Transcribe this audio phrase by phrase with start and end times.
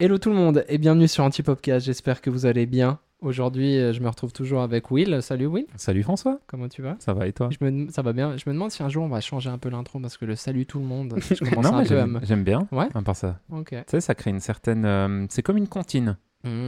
[0.00, 1.84] Hello tout le monde et bienvenue sur Antipopcast.
[1.84, 2.98] J'espère que vous allez bien.
[3.20, 5.20] Aujourd'hui, euh, je me retrouve toujours avec Will.
[5.20, 6.96] Salut Will, Salut François, comment tu vas?
[7.00, 7.50] Ça va et toi?
[7.50, 8.34] Je me, Ça va bien.
[8.38, 10.36] Je me demande si un jour on va changer un peu l'intro parce que le
[10.36, 12.20] salut tout le monde, je commence Non, un mais peu à j'aime me...
[12.24, 12.66] j'aime bien.
[12.72, 13.68] Ouais À part ça, Ok.
[13.70, 14.86] tu sais, ça crée une certaine.
[14.86, 16.16] euh, c'est comme une comptine.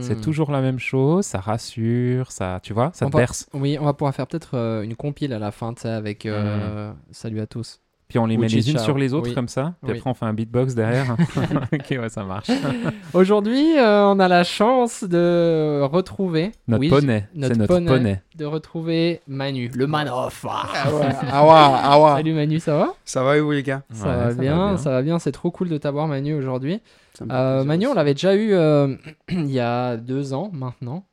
[0.01, 0.21] C'est Hmm.
[0.21, 1.25] toujours la même chose.
[1.25, 3.49] Ça rassure, ça, tu vois, ça On te va- berce.
[3.55, 6.27] Oui, on va pouvoir faire peut-être euh, une compile à la fin, tu sais, avec
[6.27, 7.79] euh, salut à tous.
[8.07, 9.33] Puis on les Ou met les unes sur les autres Oui.
[9.33, 9.73] comme ça.
[9.81, 9.97] Puis Oui.
[9.97, 11.15] après on fait un beatbox derrière.
[11.73, 12.49] ok, ouais, ça marche.
[13.13, 17.87] Aujourd'hui, euh, on a la chance de retrouver Notre Oui, poney, notre c'est notre poney.
[17.87, 18.21] poney.
[18.35, 20.45] de retrouver Manu, le man of.
[20.49, 22.09] Ah ouais, ah ouais, ah ouais.
[22.17, 22.93] Salut Manu, ça va?
[23.05, 23.81] Ça va et vous les gars?
[23.91, 26.81] Ça, Ouais, va bien, ça va bien, c'est trop cool de t'avoir Manu aujourd'hui.
[27.31, 28.95] Euh, Manu, on l'avait déjà eu euh,
[29.29, 31.05] il y a deux ans maintenant,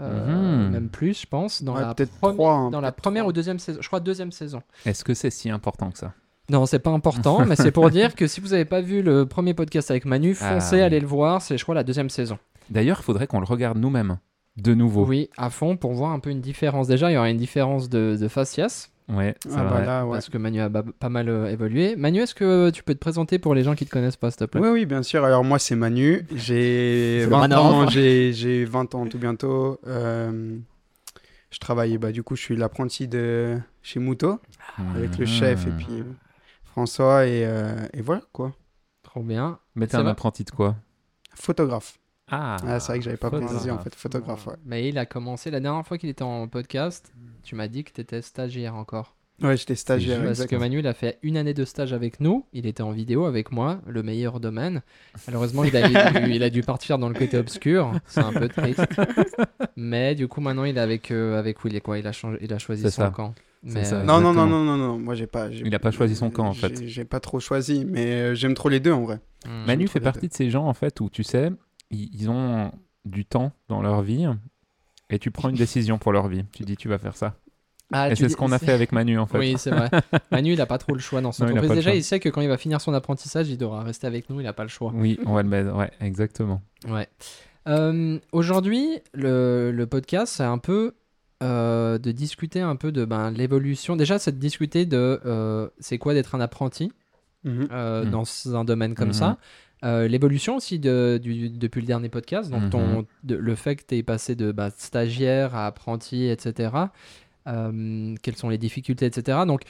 [0.00, 0.70] Euh, Mhm.
[0.72, 3.32] même plus, je pense, dans Ouais, la, peut-être premi- trois, hein, dans la première ou
[3.32, 3.78] deuxième saison.
[3.82, 4.62] Je crois deuxième saison.
[4.86, 6.14] Est-ce que c'est si important que ça?
[6.52, 9.26] Non, c'est pas important, mais c'est pour dire que si vous n'avez pas vu le
[9.26, 10.82] premier podcast avec Manu, Ah, foncez, oui.
[10.82, 11.40] allez le voir.
[11.42, 12.38] C'est, je crois, la deuxième saison.
[12.70, 14.18] D'ailleurs, il faudrait qu'on le regarde nous-mêmes,
[14.58, 15.04] de nouveau.
[15.06, 16.86] Oui, à fond pour voir un peu une différence.
[16.88, 20.12] Déjà, il y aura une différence de, de faciès Ouais, c'est Ah bah là, ouais.
[20.12, 21.96] parce que Manu a ba- pas mal euh, évolué.
[21.96, 24.38] Manu, est-ce que tu peux te présenter pour les gens qui te connaissent pas, s'il
[24.38, 24.60] te plaît?
[24.60, 25.24] Oui, oui, bien sûr.
[25.24, 26.24] Alors moi, c'est Manu.
[26.36, 27.64] J'ai C'est le 20 Manor.
[27.74, 27.88] ans.
[27.88, 29.80] J'ai j'ai 20 ans tout bientôt.
[29.88, 30.56] Euh,
[31.50, 34.38] je travaille, bah, du coup, je suis l'apprenti de chez Mouto
[34.94, 36.04] avec le chef et puis
[36.72, 38.52] François et, euh, et voilà quoi.
[39.02, 39.58] Trop bien.
[39.74, 40.74] Mais t'es Ça un va apprenti de quoi?
[41.34, 41.98] Photographe.
[42.30, 43.94] Ah, Ah, c'est vrai que j'avais pas précisé en fait.
[43.94, 44.54] Photographe, ouais.
[44.64, 47.12] Mais il a commencé la dernière fois qu'il était en podcast.
[47.42, 49.16] Tu m'as dit que tu étais stagiaire encore.
[49.42, 50.18] Ouais, j'étais stagiaire.
[50.18, 50.60] Parce que exactement.
[50.60, 52.46] Manu, il a fait une année de stage avec nous.
[52.54, 54.80] Il était en vidéo avec moi, le meilleur domaine.
[55.26, 57.92] Malheureusement, il a, il a dû, il a dû partir dans le côté obscur.
[58.06, 58.80] C'est un peu triste.
[59.76, 61.74] Mais du coup, maintenant, il est avec, euh, avec Will.
[61.76, 63.10] Et quoi, il a, changé, il a choisi son ça.
[63.10, 63.34] camp.
[63.64, 63.96] C'est Mais, ça.
[64.00, 64.98] euh, Non, non, non, non, non, non.
[64.98, 65.48] Moi, j'ai pas.
[65.48, 66.84] Il a pas choisi son camp, en fait.
[66.86, 69.20] j'ai- pas trop choisi, mais euh, j'aime trop les deux en vrai.
[69.46, 69.66] hmm.
[69.66, 71.50] Manu fait partie de ces gens, en fait, où tu sais,
[71.90, 72.72] ils, ils ont
[73.04, 74.26] du temps dans leur vie
[75.10, 76.44] et tu prends une décision pour leur vie.
[76.52, 77.34] Tu dis, tu vas faire ça.
[77.94, 79.38] Ah, et c'est dis- ce qu'on a fait avec Manu, en fait.
[79.38, 79.90] Oui, c'est vrai.
[80.32, 81.72] Manu, il a pas trop le choix dans son Non, entreprise.
[81.76, 84.40] Déjà, il sait que quand il va finir son apprentissage, il devra rester avec nous.
[84.40, 84.90] Il a pas le choix.
[84.94, 85.76] Oui, on va le mettre.
[85.76, 86.62] Ouais, exactement.
[86.88, 87.06] Ouais.
[87.68, 90.94] Euh, Aujourd'hui, le, le podcast, c'est un peu
[91.42, 93.96] euh, de discuter un peu de ben, l'évolution.
[93.96, 96.92] Déjà, c'est de discuter de euh, c'est quoi d'être un apprenti
[97.44, 97.68] Mhm.
[97.72, 98.10] euh, Mhm.
[98.10, 98.24] dans
[98.56, 99.12] un domaine comme Mhm.
[99.14, 99.38] ça.
[99.84, 102.70] Euh, l'évolution aussi de, du- depuis le dernier podcast, donc Mhm.
[102.70, 106.70] ton, de- le fait que tu es passé de bah, stagiaire à apprenti, etc.
[107.48, 109.38] Euh, quelles sont les difficultés, etc.
[109.46, 109.62] Donc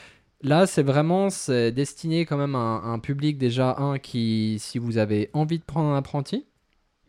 [0.43, 4.57] là, c'est vraiment c'est destiné quand même à un, à un public déjà, un qui,
[4.59, 6.45] si vous avez envie de prendre un apprenti,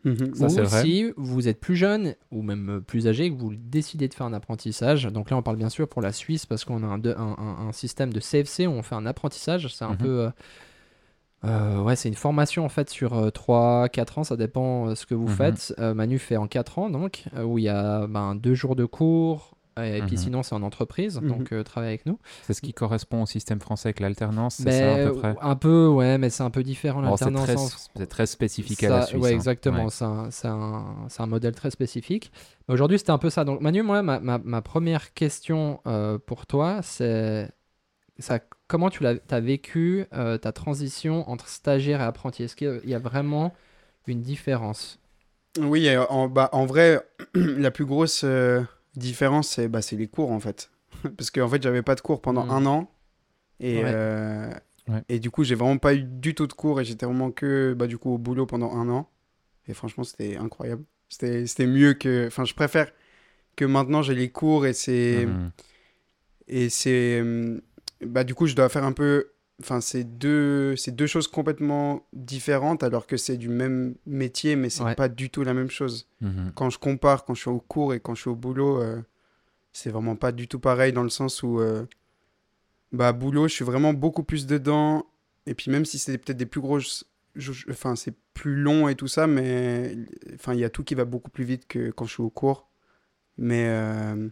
[0.05, 0.35] Mhm.
[0.35, 0.81] Ça, ou vrai.
[0.83, 4.27] si vous êtes plus jeune ou même euh, plus âgé, que vous décidez de faire
[4.27, 5.05] un apprentissage.
[5.05, 7.35] Donc là, on parle bien sûr pour la Suisse parce qu'on a un, de- un-
[7.37, 9.67] un- un système de CFC où on fait un apprentissage.
[9.73, 9.97] C'est un Mhm.
[9.97, 10.19] peu.
[10.21, 10.29] euh,
[11.43, 15.13] euh, ouais, c'est une formation en fait sur 3-4 ans, ça dépend euh, ce que
[15.13, 15.35] vous Mhm.
[15.35, 15.73] faites.
[15.79, 18.75] Euh, Manu fait en 4 ans donc, euh, où il y a ben, deux jours
[18.75, 19.54] de cours.
[19.77, 20.21] Et puis Mhm.
[20.21, 21.27] sinon, c'est en entreprise, Mhm.
[21.27, 22.17] donc euh, travaille avec nous.
[22.43, 25.35] C'est ce qui correspond au système français avec l'alternance, c'est Ben, ça à peu près
[25.41, 27.45] un peu, ouais, mais c'est un peu différent Bon, C'est l'alternance.
[27.45, 29.21] très, en- c'est très spécifique à Ça- la Suisse.
[29.21, 29.35] Ouais, hein.
[29.35, 29.83] exactement.
[29.85, 29.89] Ouais.
[29.89, 32.31] C'est un, c'est un- c'est un modèle très spécifique.
[32.69, 33.43] Aujourd'hui, c'était un peu ça.
[33.43, 37.49] Donc, Manu, moi, ma, ma- ma première question euh, pour toi, c'est
[38.19, 42.43] ça, comment tu l'as, as vécu euh, ta transition entre stagiaire et apprenti?
[42.43, 43.53] Est-ce qu'il y a vraiment
[44.07, 44.99] une différence?
[45.59, 47.01] Oui, euh, en, bah, en vrai,
[47.35, 48.61] la plus grosse euh,
[48.97, 50.69] différence, c'est bah, les cours en fait.
[51.17, 52.51] Parce qu'en fait, j'avais pas de cours pendant Mm.
[52.51, 52.91] un an.
[53.59, 53.91] Et, Ouais.
[53.93, 54.49] euh,
[54.87, 55.01] Ouais.
[55.09, 57.73] et du coup, j'ai vraiment pas eu du tout de cours et j'étais vraiment que
[57.77, 59.09] bah, du coup, au boulot pendant un an.
[59.67, 60.83] Et franchement, c'était incroyable.
[61.09, 62.27] C'était mieux que.
[62.27, 62.91] Enfin, je préfère
[63.55, 65.25] que maintenant j'ai les cours et c'est.
[65.25, 65.51] Mhm.
[66.47, 67.21] Et c'est.
[67.21, 67.61] hum,
[68.01, 69.31] Bah, du coup, je dois faire un peu.
[69.61, 74.69] Enfin, c'est deux, c'est deux choses complètement différentes alors que c'est du même métier, mais
[74.69, 74.95] c'est Ouais.
[74.95, 76.07] pas du tout la même chose.
[76.21, 76.51] Mhm.
[76.55, 79.01] Quand je compare, quand je suis au cours et quand je suis au boulot, euh,
[79.71, 81.61] c'est vraiment pas du tout pareil dans le sens où.
[81.61, 81.85] euh,
[82.91, 85.05] bah, boulot, je suis vraiment beaucoup plus dedans.
[85.45, 87.05] Et puis, même si c'est peut-être des plus grosses.
[87.69, 89.95] Enfin, c'est plus long et tout ça, mais.
[90.33, 92.29] Enfin, il y a tout qui va beaucoup plus vite que quand je suis au
[92.29, 92.67] cours.
[93.37, 93.67] Mais.
[93.69, 94.27] euh,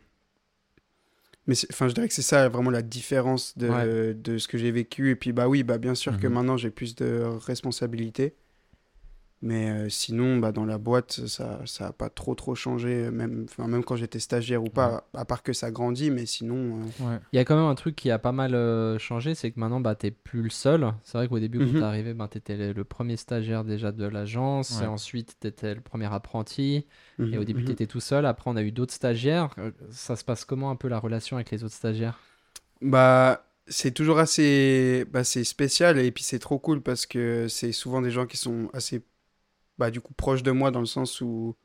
[1.47, 4.13] mais enfin, je dirais que c'est ça vraiment la différence de, Ouais.
[4.13, 5.09] de ce que j'ai vécu.
[5.11, 6.33] Et puis, bah oui, bah bien sûr que Mhm.
[6.33, 8.35] maintenant j'ai plus de responsabilités.
[9.45, 13.45] Mais euh, sinon, bah, dans la boîte, ça ça a pas trop trop changé, même,
[13.49, 16.79] enfin, même quand j'étais stagiaire ou pas, à part que ça grandit, mais sinon...
[16.79, 17.19] euh, Ouais.
[17.33, 19.59] Il y a quand même un truc qui a pas mal euh, changé, c'est que
[19.59, 20.93] maintenant, bah, tu plus le seul.
[21.03, 21.71] C'est vrai qu'au début, quand Mhm.
[21.73, 24.83] tu es arrivé, bah, tu étais le, le premier stagiaire déjà de l'agence, Ouais.
[24.83, 26.85] et ensuite, tu étais le premier apprenti.
[27.31, 27.65] Et au mhm, début, mhm.
[27.65, 28.25] tu étais tout seul.
[28.25, 29.49] Après, on a eu d'autres stagiaires.
[29.89, 32.19] Ça se passe comment un peu la relation avec les autres stagiaires?
[32.81, 37.71] Bah, c'est toujours assez bah, c'est spécial et puis c'est trop cool parce que c'est
[37.71, 39.03] souvent des gens qui sont assez
[39.77, 41.55] bah, du coup, proches de moi dans le sens où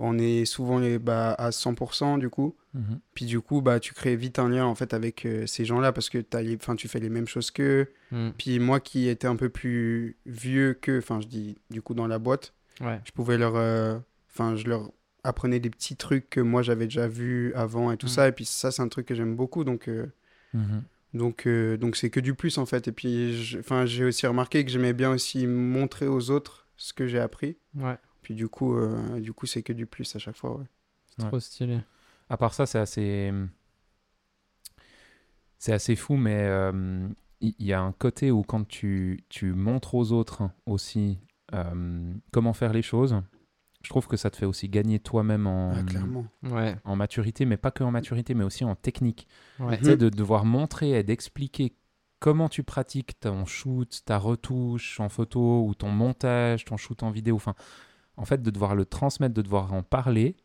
[0.00, 2.54] on est souvent les, bah, à 100% du coup.
[2.74, 3.00] Mhm.
[3.14, 5.92] Puis du coup, bah, tu crées vite un lien en fait avec euh, ces gens-là
[5.92, 6.54] parce que t'as les...
[6.56, 7.88] enfin, tu fais les mêmes choses qu'eux.
[8.12, 8.28] Mm.
[8.38, 12.06] Puis moi qui étais un peu plus vieux qu'eux, enfin je dis du coup dans
[12.06, 13.00] la boîte, Ouais.
[13.04, 13.56] je pouvais leur...
[13.56, 13.98] euh,
[14.30, 14.92] Enfin, je leur
[15.24, 18.10] apprenais des petits trucs que moi j'avais déjà vus avant et tout Mm.
[18.10, 18.28] ça.
[18.28, 19.64] Et puis ça, c'est un truc que j'aime beaucoup.
[19.64, 19.88] Donc...
[19.88, 20.06] euh,
[20.54, 20.82] Mhm.
[21.12, 22.86] donc, euh, donc c'est que du plus en fait.
[22.88, 27.06] Et puis, enfin, j'ai aussi remarqué que j'aimais bien aussi montrer aux autres ce que
[27.06, 27.58] j'ai appris.
[27.74, 27.98] Ouais.
[28.22, 30.56] Puis du coup, euh, du coup, c'est que du plus à chaque fois.
[30.56, 30.66] ouais.
[31.18, 31.26] Ouais.
[31.28, 31.80] Trop stylé.
[32.30, 33.32] À part ça, c'est assez.
[35.58, 37.08] C'est assez fou, mais euh,
[37.40, 41.18] il y, a un côté où quand tu, tu montres aux autres aussi
[41.52, 43.20] euh, comment faire les choses,
[43.82, 46.26] je trouve que ça te fait aussi gagner toi-même en, Ah, clairement.
[46.44, 46.76] Ouais.
[46.84, 49.26] en maturité, mais pas que en maturité, mais aussi en technique.
[49.58, 49.78] Ouais.
[49.78, 51.74] Tu sais, de devoir montrer et d'expliquer
[52.20, 57.10] comment tu pratiques ton shoot, ta retouche en photo ou ton montage, ton shoot en
[57.10, 57.36] vidéo?
[57.36, 57.54] Enfin,
[58.16, 60.36] en fait, de devoir le transmettre, de devoir en parler,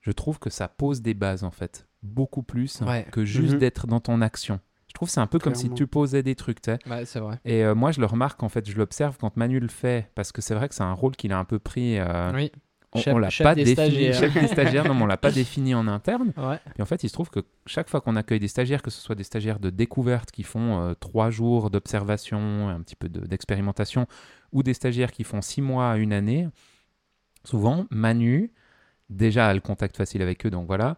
[0.00, 3.06] je trouve que ça pose des bases en fait, beaucoup plus Ouais.
[3.10, 3.58] que juste Mhm.
[3.60, 4.60] d'être dans ton action.
[4.88, 6.78] Je trouve que c'est un peu comme si tu posais des trucs, tu sais.
[6.88, 7.40] Ouais, c'est vrai.
[7.44, 10.30] Et euh, moi, je le remarque en fait, je l'observe quand Manu le fait, parce
[10.30, 11.98] que c'est vrai que c'est un rôle qu'il a un peu pris.
[11.98, 12.52] euh, Oui.
[12.94, 14.14] On, Chef- on l'a pas des défini, stagiaires.
[14.20, 16.32] chef des stagiaires, non, mais on l'a pas défini en interne.
[16.36, 16.58] Ouais.
[16.78, 19.00] Et en fait, il se trouve que chaque fois qu'on accueille des stagiaires, que ce
[19.00, 23.26] soit des stagiaires de découverte qui font euh, trois jours d'observation, un petit peu de-
[23.26, 24.06] d'expérimentation,
[24.52, 26.48] ou des stagiaires qui font six mois à une année,
[27.44, 28.52] souvent, Manu,
[29.10, 30.96] déjà a le contact facile avec eux, donc voilà,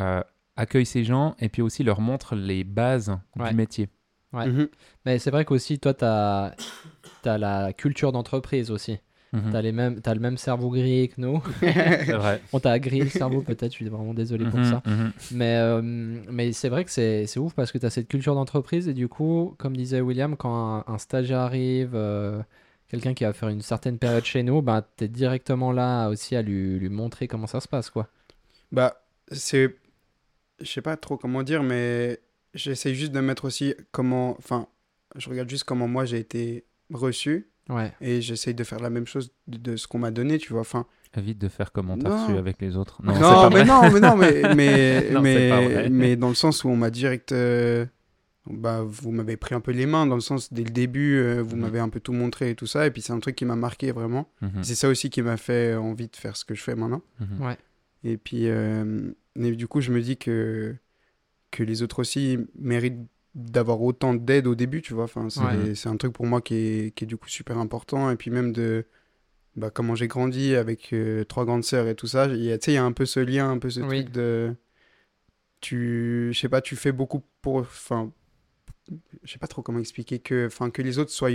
[0.00, 0.22] euh,
[0.56, 3.50] accueille ces gens et puis aussi leur montre les bases Ouais.
[3.50, 3.88] du métier.
[4.32, 4.46] Ouais.
[4.48, 4.68] Mhm.
[5.04, 6.54] Mais c'est vrai qu'aussi, toi, tu as,
[7.24, 8.98] la culture d'entreprise aussi.
[9.34, 9.50] Mhm.
[9.50, 9.56] Tu
[10.08, 11.42] as, le même cerveau gris que nous.
[11.60, 12.40] C'est vrai.
[12.52, 13.72] On t'a grillé le cerveau, peut-être.
[13.72, 14.82] Je suis vraiment désolé pour Mhm, ça.
[14.86, 15.12] mhm.
[15.32, 18.34] Mais, euh, mais c'est vrai que c'est c'est ouf parce que tu as cette culture
[18.34, 18.88] d'entreprise.
[18.88, 22.40] Et du coup, comme disait William, quand un, un stagiaire arrive, euh,
[22.88, 26.36] quelqu'un qui va faire une certaine période chez nous, bah, tu es directement là aussi
[26.36, 27.90] à lui, lui montrer comment ça se passe.
[27.90, 28.08] quoi.
[28.72, 29.02] Bah,
[29.32, 29.74] c'est.
[30.60, 32.20] Je sais pas trop comment dire, mais
[32.54, 34.36] j'essaie juste de mettre aussi comment.
[34.38, 34.68] Enfin,
[35.16, 37.92] je regarde juste comment moi j'ai été reçu Ouais.
[38.00, 40.60] et j'essaye de faire la même chose de, de ce qu'on m'a donné, tu vois.
[40.62, 43.00] Enfin, Évite de faire comme on t'a reçu avec les autres.
[43.04, 43.64] non, pas mais vrai.
[43.64, 47.30] non, mais non, mais, mais, Non, mais, mais dans le sens où on m'a direct.
[47.32, 47.86] euh,
[48.50, 51.40] bah, vous m'avez pris un peu les mains, dans le sens, dès le début, euh,
[51.40, 51.62] vous Mhm.
[51.62, 52.86] m'avez un peu tout montré et tout ça.
[52.86, 54.28] Et puis, c'est un truc qui m'a marqué vraiment.
[54.42, 57.00] Mhm, C'est ça aussi qui m'a fait envie de faire ce que je fais maintenant.
[57.20, 57.40] mhm.
[57.46, 57.56] Ouais.
[58.02, 60.74] Et puis, euh, du coup, je me dis que,
[61.52, 63.00] que les autres aussi méritent
[63.34, 65.04] d'avoir autant d'aide au début, tu vois.
[65.04, 65.72] Enfin, c'est Ouais.
[65.86, 68.10] un truc pour moi qui est, qui est du coup super important.
[68.10, 68.86] Et puis même de
[69.56, 72.58] bah, comment j'ai grandi avec euh, trois grandes sœurs et tout ça, il y a,
[72.58, 74.02] tu sais, il y a un peu ce lien, un peu ce Oui.
[74.02, 74.54] truc de...
[75.60, 77.56] Tu, je sais pas, tu fais beaucoup pour...
[77.58, 78.12] Enfin,
[79.22, 81.30] je sais pas trop comment expliquer que, enfin, que les autres soient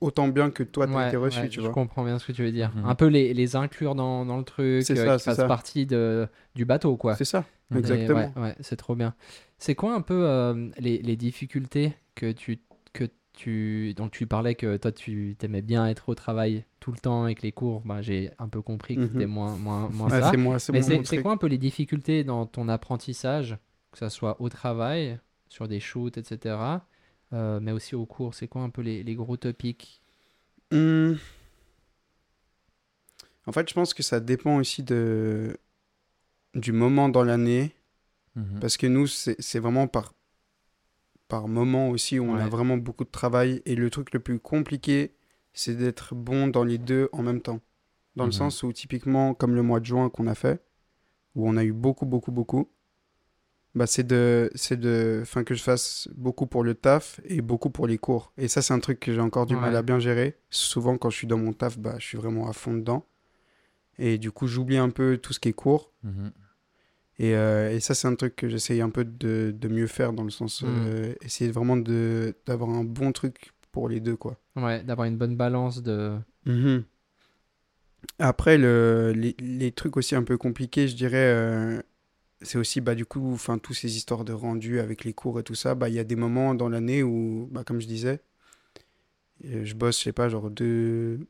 [0.00, 1.70] autant bien que toi, t'as Ouais, été reçu, ouais, tu je vois.
[1.70, 2.72] comprends bien ce que tu veux dire.
[2.74, 2.86] Mhm.
[2.86, 5.84] Un peu les, les inclure dans, dans le truc, C'est euh, ça, c'est fassent partie
[5.86, 7.16] de, du bateau, quoi.
[7.16, 7.44] C'est ça,
[7.78, 8.32] exactement.
[8.36, 9.14] ouais, ouais, c'est trop bien.
[9.58, 12.60] C'est quoi un peu euh, les, les difficultés que tu,
[12.92, 13.94] que tu...
[13.94, 17.42] Donc tu parlais que toi tu t'aimais bien être au travail tout le temps avec
[17.42, 17.80] les cours?
[17.84, 19.08] Bah, J'ai un peu compris que Mhm.
[19.12, 20.30] c'était moins, moins, moins Ouais, ça.
[20.30, 23.56] c'est moi, c'est Mais c'est quoi un peu les difficultés dans ton apprentissage,
[23.92, 25.18] que ce soit au travail,
[25.48, 26.86] sur des shoots, etc.
[27.32, 30.00] euh, mais aussi au cours, c'est quoi un peu les, les gros topics?
[30.70, 31.14] Hmm.
[33.46, 35.58] En fait, je pense que ça dépend aussi de...
[36.54, 37.74] du moment dans l'année.
[38.36, 38.60] Mhm.
[38.60, 40.14] Parce que nous, c'est vraiment par...
[41.28, 43.62] par moment aussi où on a vraiment beaucoup de travail.
[43.64, 45.14] Et le truc le plus compliqué,
[45.52, 47.60] c'est d'être bon dans les deux en même temps.
[48.16, 48.34] Dans le Mhm.
[48.34, 50.62] sens où, typiquement, comme le mois de juin qu'on a fait,
[51.34, 52.68] où on a eu beaucoup, beaucoup, beaucoup,
[53.74, 57.70] bah c'est de, c'est de, enfin que je fasse beaucoup pour le taf et beaucoup
[57.70, 58.32] pour les cours.
[58.38, 60.38] Et ça, c'est un truc que j'ai encore du mal à bien gérer.
[60.50, 63.04] Souvent, quand je suis dans mon taf, bah, je suis vraiment à fond dedans.
[63.98, 65.92] Et du coup, j'oublie un peu tout ce qui est cours.
[66.04, 66.30] Mhm.
[67.18, 70.12] Et, euh, et ça, c'est un truc que j'essaye un peu de, de mieux faire
[70.12, 70.66] dans le sens, Mm.
[70.66, 74.36] euh, essayer vraiment d'avoir un bon truc pour les deux, quoi.
[74.56, 76.16] Ouais, d'avoir une bonne balance de.
[76.46, 76.84] Mhm.
[78.18, 81.80] Après, le, les, les trucs aussi un peu compliqués, je dirais, euh,
[82.42, 85.42] c'est aussi, bah, du coup, enfin, tous ces histoires de rendu avec les cours et
[85.42, 88.20] tout ça, bah, il y a des moments dans l'année où, bah, comme je disais,
[89.42, 91.26] je bosse, je sais pas, genre deux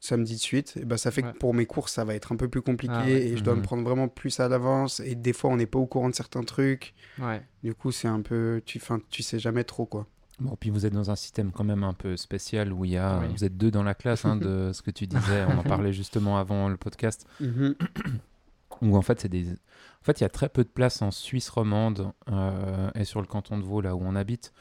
[0.00, 1.32] samedis de suite, et bah, ça fait Ouais.
[1.32, 3.12] que pour mes cours, ça va être un peu plus compliqué Ah ouais.
[3.28, 3.60] et je dois Mhm.
[3.60, 6.14] me prendre vraiment plus à l'avance et des fois, on n'est pas au courant de
[6.14, 6.94] certains trucs.
[7.18, 7.42] Ouais.
[7.62, 10.06] Du coup, c'est un peu, tu, fin, tu sais jamais trop, quoi.
[10.38, 12.96] Bon, puis vous êtes dans un système quand même un peu spécial où il y
[12.96, 13.26] a, Oui.
[13.30, 15.92] vous êtes deux dans la classe, hein, de ce que tu disais, on en parlait
[15.92, 17.26] justement avant le podcast,
[18.82, 21.10] où en fait c'est des, en fait il y a très peu de place en
[21.10, 24.52] Suisse romande euh, et sur le canton de Vaud là où on habite,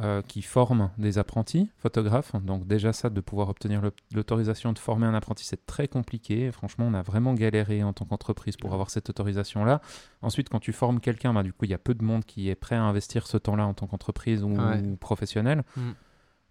[0.00, 2.32] euh, qui forment des apprentis photographes.
[2.44, 3.80] Donc déjà ça, de pouvoir obtenir
[4.14, 6.52] l'autorisation de former un apprenti, c'est très compliqué.
[6.52, 9.80] Franchement, on a vraiment galéré en tant qu'entreprise pour avoir cette autorisation-là.
[10.22, 12.48] Ensuite, quand tu formes quelqu'un, bah, du coup, il y a peu de monde qui
[12.50, 14.80] est prêt à investir ce temps-là en tant qu'entreprise ou, Ouais.
[14.82, 15.62] ou professionnel.
[15.76, 15.90] Mm.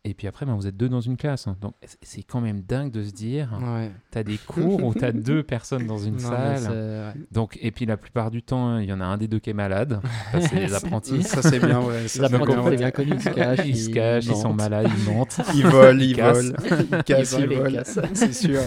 [0.08, 1.48] Et puis après, bah, vous êtes deux dans une classe.
[1.62, 3.92] Donc c'est- quand même dingue de se dire, Ouais.
[4.12, 6.62] tu as des cours où tu as deux personnes dans une Non, salle.
[6.72, 7.22] ouais.
[7.32, 9.50] Donc, et puis la plupart du temps, il y en a un des deux qui
[9.50, 10.00] est malade.
[10.32, 11.24] Ça, c'est les apprentis.
[11.24, 12.08] Ça, c'est bien, ouais.
[12.08, 13.60] ça, Les apprentis, bien, c'est bien connu, ils se cachent.
[13.66, 15.42] Ils se cachent, ils sont malades, ils mentent.
[15.56, 16.46] Ils volent, ils cassent.
[16.52, 16.78] volent.
[17.00, 17.72] Ils cassent, volent ils volent.
[17.78, 18.00] cassent.
[18.14, 18.62] C'est sûr.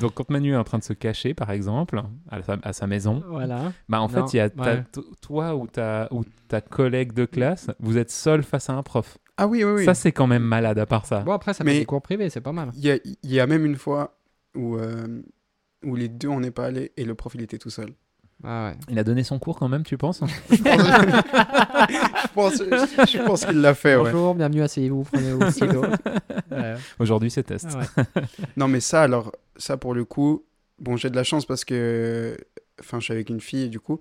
[0.00, 2.86] Donc, quand Manu est en train de se cacher, par exemple, à sa, à sa
[2.88, 3.72] maison, Voilà.
[3.88, 4.82] bah, en Non, fait, il y a ta-
[5.20, 9.18] toi ou ta, ou ta collègue de classe, vous êtes seul face à un prof.
[9.38, 9.84] Ah oui, oui, oui.
[9.84, 11.20] Ça, c'est quand même malade à part ça.
[11.20, 12.70] Bon, après, ça Mais- fait des cours privés, c'est pas mal.
[12.74, 14.18] Il y a, il y a même une fois
[14.56, 15.22] où, euh,
[15.84, 17.90] où les deux, on n'est pas allés et le prof, il était tout seul.
[18.44, 18.76] Ah ouais.
[18.88, 20.56] Il a donné son cours quand même, tu penses je
[22.34, 24.12] pense, je pense qu'il l'a fait, ouais.
[24.12, 25.84] Bonjour, bienvenue, asseyez-vous, prenez vos stylos.
[26.50, 26.74] Ouais.
[26.98, 27.68] Aujourd'hui, c'est test.
[27.70, 28.22] Ah ouais.
[28.56, 30.44] Non, mais ça, alors, ça pour le coup,
[30.78, 32.36] bon, j'ai de la chance parce que,
[32.80, 34.00] enfin, je suis avec une fille, du coup,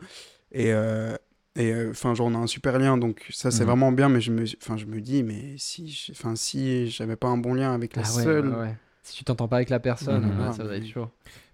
[0.51, 1.13] et, euh,
[1.57, 3.67] et euh, enfin, genre, on a un super lien, donc ça, c'est Mhm.
[3.69, 7.15] vraiment bien, mais je me, enfin, je me dis, mais si, je- enfin, si j'avais
[7.15, 8.75] pas un bon lien avec la Ah seule, ouais, ouais.
[9.03, 10.39] Si tu t'entends pas avec la personne, Mhm.
[10.47, 11.07] ouais, ça va être chaud.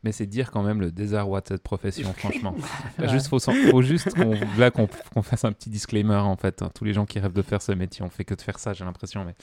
[0.04, 2.56] Mais c'est dire quand même le désarroi de cette profession, franchement.
[3.00, 3.08] Ouais.
[3.10, 6.62] Juste, faut, juste qu'on là, qu'on qu'on fasse un petit disclaimer, en fait.
[6.64, 6.72] hein.
[6.74, 8.74] Tous les gens qui rêvent de faire ce métier, on fait que de faire ça,
[8.74, 9.24] j'ai l'impression.
[9.24, 9.36] Mais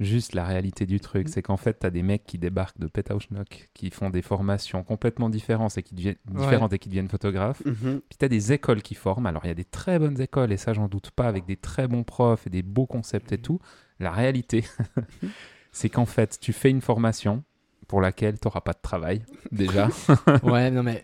[0.00, 2.86] juste la réalité du truc, c'est qu'en fait, tu as des mecs qui débarquent de
[2.88, 6.40] Petauschnock, qui font des formations complètement différentes et qui deviennent, Ouais.
[6.40, 7.64] différentes et qui deviennent photographes.
[7.64, 8.00] Mhm.
[8.08, 9.26] Puis tu as des écoles qui forment.
[9.26, 11.56] Alors, il y a des très bonnes écoles, et ça, j'en doute pas, avec des
[11.56, 13.60] très bons profs et des beaux concepts et tout.
[14.00, 14.64] La réalité,
[15.72, 17.44] c'est qu'en fait, tu fais une formation
[17.88, 19.88] pour laquelle tu n'auras pas de travail, déjà.
[20.42, 21.02] Ouais, non mais.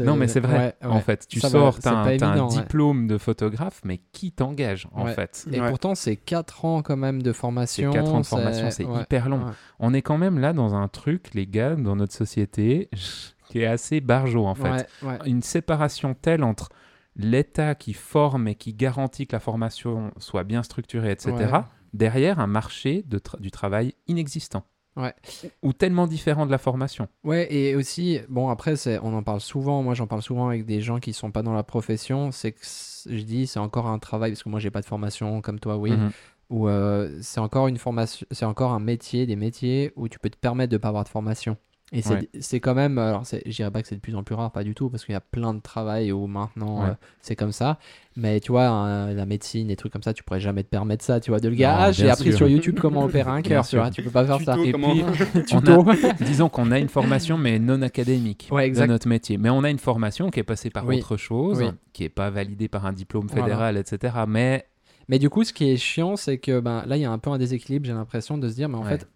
[0.00, 0.76] Non, mais c'est vrai.
[0.82, 1.92] ouais, En fait, tu Ça sors, c'est tu as,
[2.30, 2.48] un, ouais.
[2.48, 5.14] diplôme de photographe, mais qui t'engage, en Ouais.
[5.14, 5.46] fait?
[5.52, 5.68] Et Ouais.
[5.68, 7.92] pourtant, c'est 4 ans quand même de C'est formation.
[7.92, 9.38] 4 ans de formation, c'est ouais, hyper long.
[9.44, 9.52] ouais.
[9.78, 12.88] On est quand même là dans un truc, les gars, dans notre société,
[13.50, 14.70] qui est assez barjot, en fait.
[15.02, 15.18] Ouais, ouais.
[15.26, 16.70] Une séparation telle entre
[17.16, 21.60] l'État qui forme et qui garantit que la formation soit bien structurée, etc., Ouais.
[21.92, 24.64] derrière un marché de tra- du travail inexistant.
[24.96, 25.14] Ouais.
[25.62, 27.08] Ou tellement différent de la formation.
[27.24, 29.82] Ouais, et aussi, bon, après, on en parle souvent.
[29.82, 32.30] Moi, j'en parle souvent avec des gens qui sont pas dans la profession.
[32.30, 35.40] C'est que je dis, c'est encore un travail, parce que moi, j'ai pas de formation
[35.40, 35.92] comme toi, oui.
[35.92, 36.10] Mhm.
[36.50, 40.28] Ou euh, c'est encore une formation, c'est encore un métier, des métiers où tu peux
[40.28, 41.56] te permettre de pas avoir de formation.
[41.94, 42.28] Et c'est, Ouais.
[42.40, 44.50] c'est quand même, alors c'est, je dirais pas que c'est de plus en plus rare,
[44.50, 46.88] pas du tout, parce qu'il y a plein de travail où maintenant Ouais.
[46.88, 47.78] euh, c'est comme ça.
[48.16, 51.04] Mais tu vois, hein, la médecine, des trucs comme ça, tu pourrais jamais te permettre
[51.04, 53.66] ça, tu vois, de le gars, ah, j'ai appris sur YouTube comment opérer un cœur,
[53.66, 54.56] tu vois, tu peux pas faire ça.
[54.64, 55.02] Et comment- puis,
[55.52, 55.86] on Tuto.
[55.90, 55.94] a-
[56.24, 59.36] disons qu'on a une formation, mais non académique Ouais, de notre métier.
[59.36, 60.96] Mais on a une formation qui est passée par Oui.
[60.98, 61.70] autre chose, Oui.
[61.92, 63.42] qui n'est pas validée par un diplôme Voilà.
[63.44, 64.14] fédéral, etc.
[64.26, 64.66] Mais
[65.08, 67.18] Mais du coup, ce qui est chiant, c'est que ben, là, il y a un
[67.18, 68.90] peu un déséquilibre, j'ai l'impression, de se dire, mais en Ouais.
[68.98, 69.08] fait,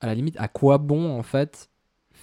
[0.00, 1.68] à la limite, à quoi bon, en fait,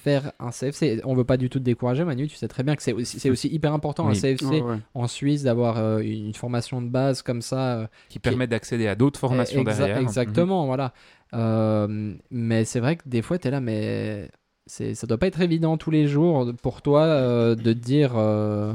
[0.04, 2.76] faire un CFC On veut pas du tout te décourager, Manu, tu sais très bien
[2.76, 4.14] que c'est aussi, hyper important, un.
[4.14, 4.78] CFC Ouais, ouais.
[4.94, 7.78] en Suisse, d'avoir euh, une formation de base comme ça.
[7.80, 9.98] euh, qui permet d'accéder à d'autres formations exa- derrière.
[9.98, 10.04] Mhm.
[10.04, 10.94] Exactement, voilà.
[11.34, 14.30] Euh, mais c'est vrai que des fois, tu es là, mais
[14.68, 18.14] ça doit pas être évident tous les jours pour toi euh, de te dire.
[18.18, 18.74] euh,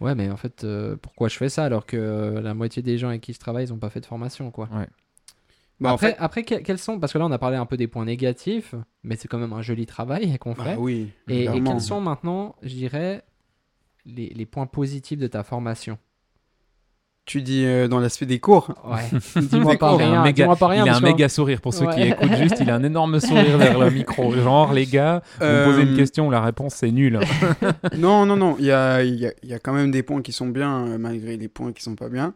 [0.00, 2.98] Ouais, mais en fait, euh, pourquoi je fais ça alors que euh, la moitié des
[2.98, 4.68] gens avec qui je travaille, ils ont pas fait de formation, quoi.
[5.80, 7.66] Bah, en après, fait, après que- quels sont Parce que là, on a parlé un
[7.66, 10.76] peu des points négatifs, mais c'est quand même un joli travail qu'on bah fait.
[10.76, 11.10] oui.
[11.28, 13.22] et, quels sont maintenant, je dirais,
[14.04, 15.98] les, les points positifs de ta formation?
[17.26, 18.70] Tu dis euh, dans l'aspect des cours?
[18.86, 19.18] Ouais.
[19.42, 20.24] Dis-moi pas un rien.
[20.24, 20.86] méga- pas rien.
[20.86, 22.56] il a un méga sourire pour ceux qui écoutent juste.
[22.60, 24.32] Il a un énorme sourire vers le micro.
[24.34, 27.20] Genre, les gars, vous me posez une Euh, question, la réponse c'est nul.
[27.98, 28.56] Non, non, non.
[28.58, 30.86] Il y a, il y, a, y a quand même des points qui sont bien,
[30.86, 32.32] euh, malgré les points qui sont pas bien.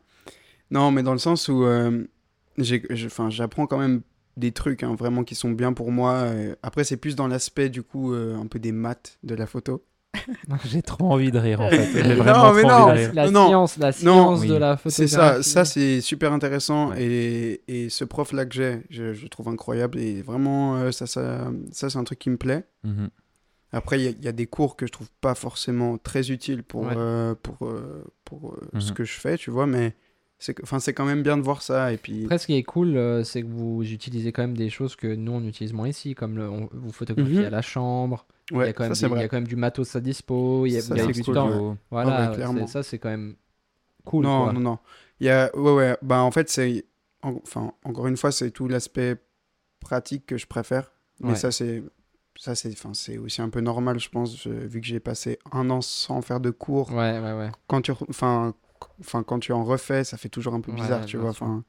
[0.70, 2.04] Non, mais dans le sens où euh,
[2.58, 4.02] j'apprends quand même
[4.36, 6.12] des trucs hein, vraiment qui sont bien pour moi.
[6.12, 6.54] euh.
[6.62, 9.84] Après, c'est plus dans l'aspect, du coup, euh, un peu des maths de la photo.
[10.66, 11.90] J'ai trop envie de rire en fait.
[11.90, 12.74] J'ai Non, mais trop non.
[12.84, 13.10] envie de rire.
[13.14, 14.48] La Non, science, la non, science oui.
[14.48, 15.42] de la C'est photographie.
[15.42, 16.90] ça, ça c'est super intéressant.
[16.90, 17.02] Ouais.
[17.02, 19.98] Et, et ce prof-là que j'ai, je, je le trouve incroyable.
[19.98, 22.64] Et vraiment, euh, ça, ça, ça c'est un truc qui me plaît.
[22.84, 23.08] Mhm.
[23.72, 26.30] Après, il y, a- il y a des cours que je trouve pas forcément très
[26.30, 26.94] utiles pour, Ouais.
[26.94, 28.94] euh, pour, euh, pour euh, ce Mhm.
[28.96, 29.94] que je fais, tu vois, mais
[30.44, 31.92] c'est enfin, c'est quand même bien de voir ça.
[31.92, 34.70] Et puis, Après, ce qui est cool, euh, c'est que vous utilisez quand même des
[34.70, 37.44] choses que nous, on utilise moins ici, comme le, on- vous photographiez Mhm.
[37.46, 38.26] à la chambre.
[38.50, 39.56] il, y a ouais, quand même ça des- c'est il y a quand même du
[39.56, 40.66] matos à dispo.
[40.66, 41.76] Il y a, Ça, il y a c'est du cool, temps.
[41.90, 42.66] Voilà, Ah ouais, c'est- clairement.
[42.66, 43.34] ça, c'est quand même
[44.04, 44.24] cool.
[44.24, 44.52] non, quoi.
[44.52, 44.78] non, non.
[45.20, 46.84] Il y a, ouais, ouais, bah en fait, c'est,
[47.22, 49.16] en- enfin, encore une fois, c'est tout l'aspect
[49.80, 50.92] pratique que je préfère.
[51.20, 51.34] Mais Ouais.
[51.36, 51.82] ça, c'est,
[52.36, 55.38] ça, c'est, enfin, c'est aussi un peu normal, je pense, je- vu que j'ai passé
[55.52, 56.90] un an sans faire de cours.
[56.92, 57.50] Ouais, ouais, ouais.
[57.68, 58.54] Quand tu, enfin,
[59.00, 61.30] enfin, quand tu en refais, ça fait toujours un peu Ouais, bizarre, tu vois.
[61.30, 61.64] Enfin,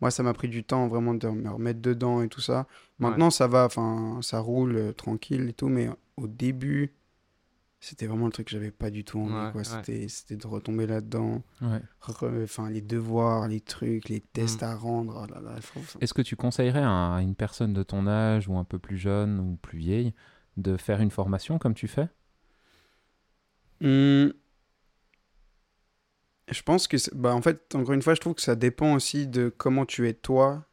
[0.00, 2.66] moi, ça m'a pris du temps vraiment de me remettre dedans et tout ça.
[2.98, 6.92] Maintenant, ça va, enfin, ça roule euh, tranquille et tout, mais au début,
[7.80, 9.60] c'était vraiment le truc que j'avais pas du tout envie, Ouais, quoi.
[9.62, 9.64] ouais.
[9.64, 11.42] C'était, c'était de retomber là-dedans.
[12.08, 14.66] Enfin, les devoirs, les trucs, les tests Mm.
[14.66, 15.24] à rendre.
[15.28, 18.48] oh là là, il faut- Est-ce que tu conseillerais à une personne de ton âge
[18.48, 20.14] ou un peu plus jeune ou plus vieille
[20.56, 22.08] de faire une formation comme tu fais?
[23.80, 24.28] Hmm.
[26.50, 29.26] Je pense que, bah, en fait, encore une fois, je trouve que ça dépend aussi
[29.26, 30.64] de comment tu es toi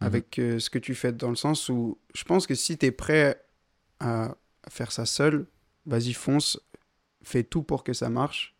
[0.00, 0.06] Mhm.
[0.06, 2.86] avec euh, ce que tu fais, dans le sens où je pense que si tu
[2.86, 3.42] es prêt
[4.00, 4.36] à
[4.68, 5.46] faire ça seul,
[5.86, 6.60] vas-y, fonce,
[7.22, 8.54] fais tout pour que ça marche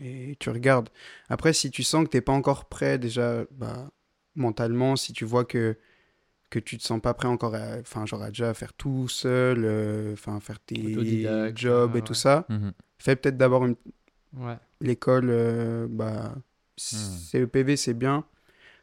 [0.00, 0.88] et tu regardes.
[1.28, 3.90] Après, si tu sens que t'es pas encore prêt déjà bah,
[4.36, 5.76] mentalement, si tu vois que
[6.50, 9.64] que tu te sens pas prêt encore à, enfin, genre à déjà faire tout seul,
[9.64, 11.24] euh, enfin, faire tes
[11.54, 12.72] jobs et tout ça, Mhm.
[12.98, 13.76] fais peut-être d'abord une
[14.36, 14.56] Ouais.
[14.80, 16.34] l'école, euh, bah,
[16.76, 18.24] CEPV, c'est bien.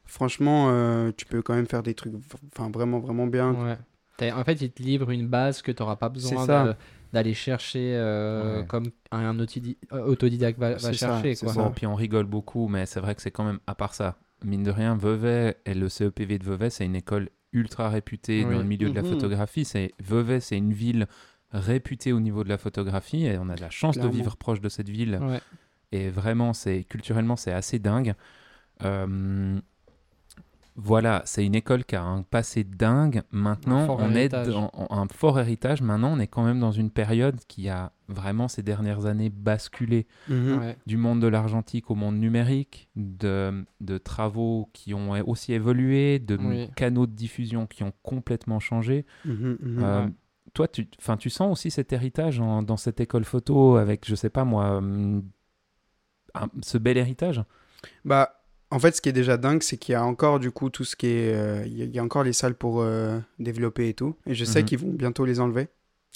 [0.05, 2.13] Franchement, euh, tu peux quand même faire des trucs
[2.55, 3.53] enfin, vraiment, vraiment bien.
[3.53, 3.77] Ouais.
[4.17, 6.75] T'as- En fait, il te livre une base que tu n'auras pas besoin
[7.11, 8.67] d'aller chercher euh, Ouais.
[8.67, 11.35] comme un, un autodi- autodidacte va, va C'est ça, chercher.
[11.35, 11.53] Quoi.
[11.53, 11.61] ça.
[11.63, 14.17] Bon, puis on rigole beaucoup, mais c'est vrai que c'est quand même, à part ça,
[14.43, 18.51] mine de rien, Vevey et le CEPV de Vevey, c'est une école ultra réputée Oui.
[18.53, 19.09] dans le milieu de la Mhm.
[19.11, 19.63] photographie.
[19.65, 21.07] C'est Vevey, c'est une ville
[21.51, 24.11] réputée au niveau de la photographie et on a de la chance Clairement.
[24.11, 25.19] de vivre proche de cette ville.
[25.21, 25.39] Ouais.
[25.91, 28.13] Et vraiment, c'est culturellement, c'est assez dingue.
[28.83, 29.57] Euh,
[30.77, 33.21] voilà, c'est une école qui a un passé dingue.
[33.31, 35.81] Maintenant, on est dans un fort héritage.
[35.81, 40.05] Maintenant, on est quand même dans une période qui a vraiment ces dernières années basculé
[40.27, 40.59] Mhm.
[40.59, 40.77] Ouais.
[40.85, 46.35] du monde de l'argentique au monde numérique, de, de travaux qui ont aussi évolué, de
[46.35, 46.69] Oui.
[46.75, 49.05] canaux de diffusion qui ont complètement changé.
[49.23, 49.79] Mhm, mhm.
[49.83, 50.11] Euh, Ouais.
[50.55, 54.15] Toi, tu, 'fin, tu sens aussi cet héritage en- dans cette école photo avec, je
[54.15, 55.21] sais pas moi, hum,
[56.33, 57.43] un- ce bel héritage?
[58.03, 60.69] Bah, en fait, ce qui est déjà dingue, c'est qu'il y a encore du coup
[60.69, 61.33] tout ce qui est.
[61.33, 64.15] euh, Il y, a- il y a encore les salles pour euh, développer et tout.
[64.25, 64.65] Et je sais Mhm.
[64.65, 65.67] qu'ils vont bientôt les enlever.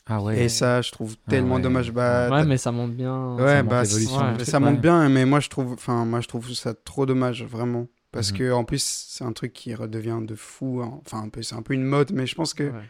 [0.07, 0.43] Ah ouais.
[0.45, 1.61] Et ça, je trouve Ah tellement ouais.
[1.61, 1.91] dommage.
[1.91, 3.35] Bah, Ouais, mais ça monte bien.
[3.35, 4.81] Ouais, ça montre bah, du ça, truc, monte ouais.
[4.81, 8.37] bien, mais moi je trouve, enfin, moi je trouve ça trop dommage, vraiment, parce Mhm.
[8.39, 10.99] que en plus c'est un truc qui redevient de fou, hein.
[11.05, 12.81] enfin un peu, c'est un peu une mode, mais je pense que Ouais.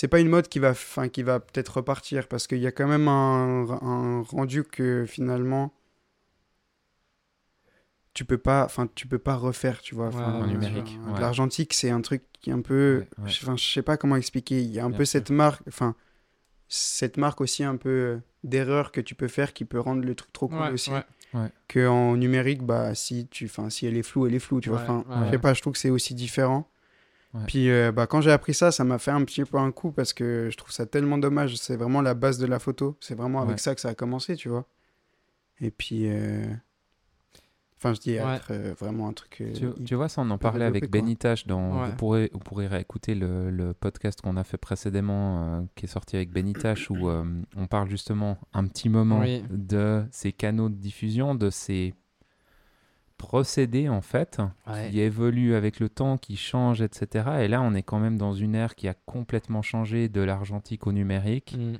[0.00, 2.72] C'est pas une mode qui va, enfin, qui va peut-être repartir, parce qu'il y a
[2.72, 5.74] quand même un, un rendu que finalement
[8.14, 11.20] tu peux pas, enfin, tu peux pas refaire, tu vois, Ouais, numérique, ouais.
[11.20, 14.70] L'argentique, c'est un truc qui est un peu, Ouais, je sais pas comment expliquer, il
[14.70, 15.12] y a un Bien peu sûr.
[15.18, 15.94] cette marque, enfin,
[16.66, 20.14] cette marque aussi un peu euh, d'erreur que tu peux faire qui peut rendre le
[20.14, 20.90] truc trop cool aussi.
[21.68, 24.70] que en numérique bah si tu enfin si elle est floue elle est floue tu
[24.70, 26.66] vois enfin je sais pas je trouve que c'est aussi différent
[27.32, 27.42] Ouais.
[27.46, 29.92] puis euh, bah quand j'ai appris ça ça m'a fait un petit peu un coup
[29.92, 33.14] parce que je trouve ça tellement dommage c'est vraiment la base de la photo c'est
[33.14, 33.58] vraiment avec Ouais.
[33.58, 34.66] ça que ça a commencé tu vois
[35.60, 36.44] et puis euh,
[37.76, 39.42] enfin je dis être euh, vraiment un truc
[39.86, 40.90] Tu, vois, ça, on en parlait avec.
[40.90, 41.46] Benitash.
[41.46, 45.84] Dans, vous, pourrez, vous pourrez réécouter le, le podcast qu'on a fait précédemment, euh, qui
[45.86, 49.44] est sorti avec Benitash, où on parle justement un petit moment Oui.
[49.50, 51.94] de ces canaux de diffusion, de ces
[53.20, 54.88] procédés, en fait, Ouais.
[54.90, 57.28] qui évoluent avec le temps, qui changent, etc.
[57.40, 60.86] Et là, on est quand même dans une ère qui a complètement changé de l'argentique
[60.86, 61.74] au numérique, Mm.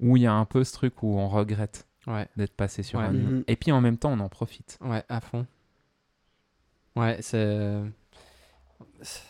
[0.00, 2.28] où il y a un peu ce truc où on regrette Ouais.
[2.36, 3.06] d'être passé sur Ouais.
[3.06, 3.12] un...
[3.12, 3.44] Mhm.
[3.46, 4.78] Et puis en même temps, on en profite.
[4.82, 5.46] Ouais, à fond.
[6.94, 7.78] Ouais, c'est.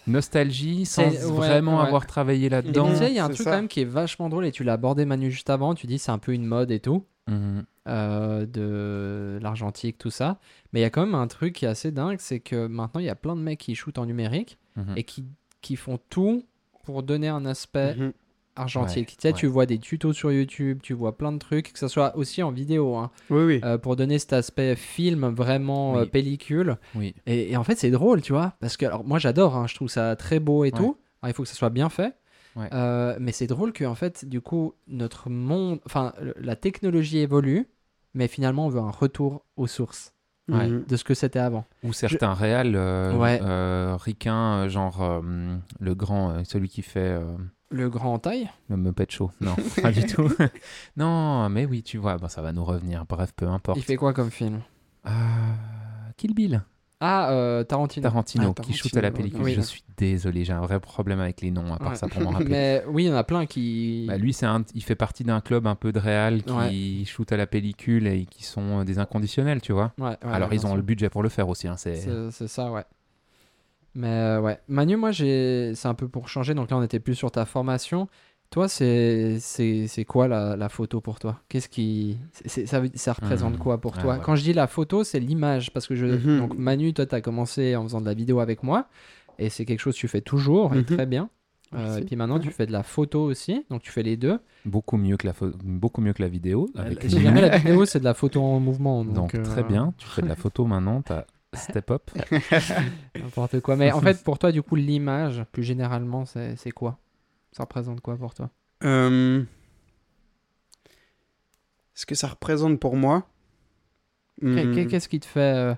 [0.06, 1.86] Nostalgie, sans vraiment ouais.
[1.86, 2.90] avoir travaillé là-dedans.
[2.90, 3.50] tu sais, il y a un truc ça.
[3.50, 5.74] quand même qui est vachement drôle et tu l'as abordé Manu juste avant.
[5.74, 7.64] Tu dis c'est un peu une mode et tout, Mhm.
[7.88, 10.38] euh, de l'argentique, tout ça.
[10.72, 13.00] Mais il y a quand même un truc qui est assez dingue, c'est que maintenant
[13.00, 14.94] il y a plein de mecs qui shootent en numérique Mhm.
[14.96, 15.24] et qui,
[15.60, 16.44] qui font tout
[16.84, 18.12] pour donner un aspect Mhm.
[18.56, 19.08] argentique.
[19.10, 19.34] Ouais, tu sais, ouais.
[19.34, 22.42] tu vois des tutos sur YouTube, tu vois plein de trucs, que ce soit aussi
[22.42, 26.76] en vidéo, hein, oui oui euh, pour donner cet aspect film vraiment euh, pellicule.
[26.94, 27.14] Oui.
[27.26, 29.74] Et, et en fait, c'est drôle, tu vois, parce que alors, moi j'adore, hein, je
[29.74, 30.78] trouve ça très beau et Ouais.
[30.78, 30.98] tout.
[31.22, 32.14] Alors, il faut que ça soit bien fait.
[32.56, 32.68] Ouais.
[32.72, 37.66] Euh, mais c'est drôle que en fait, du coup, notre monde, enfin, la technologie évolue,
[38.14, 40.12] mais finalement, on veut un retour aux sources
[40.48, 40.68] Ouais.
[40.68, 40.84] Mhm.
[40.88, 41.64] de ce que c'était avant.
[41.84, 43.38] Ou certains réals euh, Ouais.
[43.42, 45.20] euh, ricains, euh, genre euh,
[45.78, 47.36] le grand, euh, celui qui fait euh,
[47.70, 49.30] Le grand en taille le Muppet Show.
[49.40, 50.28] Non, pas du tout.
[50.96, 53.06] non, mais oui, tu vois, bon, ça va nous revenir.
[53.08, 53.78] Bref, peu importe.
[53.78, 54.60] Il fait quoi comme film?
[56.16, 56.62] Kill Bill,
[57.04, 58.02] Ah, euh, Tarantino.
[58.04, 59.42] Tarantino, Ah, qui shoot à la pellicule.
[59.42, 59.54] oui.
[59.54, 61.94] Je suis désolé, j'ai un vrai problème avec les noms, à part Ouais.
[61.96, 62.48] ça pour m'en rappeler.
[62.48, 64.04] mais oui, il y en a plein qui.
[64.06, 66.52] Bah, lui, c'est un, il fait partie d'un club un peu de réal qui
[67.00, 67.04] Ouais.
[67.04, 69.92] shoot à la pellicule et qui sont euh, des inconditionnels, tu vois.
[69.98, 71.66] Ouais, ouais, Alors, ils ont le budget pour le faire aussi.
[71.66, 72.30] hein, c'est...
[72.30, 72.84] Ça, ouais.
[73.94, 74.58] Mais euh, ouais.
[74.68, 75.72] Manu, moi, j'ai...
[75.74, 76.54] c'est un peu pour changer.
[76.54, 78.08] Donc là, on était plus sur ta formation.
[78.52, 81.40] Toi, c'est c'est c'est quoi la, la photo pour toi?
[81.48, 83.58] Qu'est-ce qui ça, ça représente Mhm.
[83.58, 84.12] quoi pour Ah toi?
[84.14, 84.20] ouais.
[84.22, 86.38] Quand je dis la photo, c'est l'image parce que je Mhm.
[86.38, 88.88] donc Manu, toi, tu as commencé en faisant de la vidéo avec moi.
[89.38, 90.84] Et c'est quelque chose que tu fais toujours et Mhm.
[90.84, 91.30] très bien.
[91.74, 93.64] Euh, et puis maintenant, tu fais de la photo aussi.
[93.70, 94.38] Donc, tu fais les deux.
[94.66, 95.32] Beaucoup mieux que la,
[95.64, 96.68] beaucoup mieux que la vidéo.
[96.76, 99.02] Avec Si jamais la vidéo, c'est de la photo en mouvement.
[99.02, 102.10] Donc, Donc, euh, très bien, tu fais de la photo maintenant, t'as step up.
[103.18, 103.76] N'importe quoi.
[103.76, 106.98] Mais en fait, pour toi, du coup, l'image, plus généralement, c'est quoi?
[107.52, 108.50] Ça représente quoi pour toi?
[108.84, 109.44] Euh,
[111.94, 113.28] Ce que ça représente pour moi.
[114.40, 115.74] Hmm, qu'est- Qu'est-ce qui te fait euh,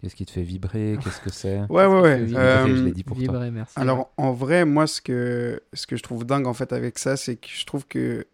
[0.00, 0.96] Qu'est-ce qui te fait vibrer?
[1.02, 1.58] Qu'est-ce que c'est?
[1.70, 2.24] Ouais, ouais, ouais.
[2.24, 3.22] Vibrer, Euh, je l'ai dit pour toi.
[3.24, 3.80] vibrer Merci.
[3.80, 7.16] Alors, en vrai, moi, ce que, ce que je trouve dingue, en fait, avec ça,
[7.16, 8.26] c'est que je trouve que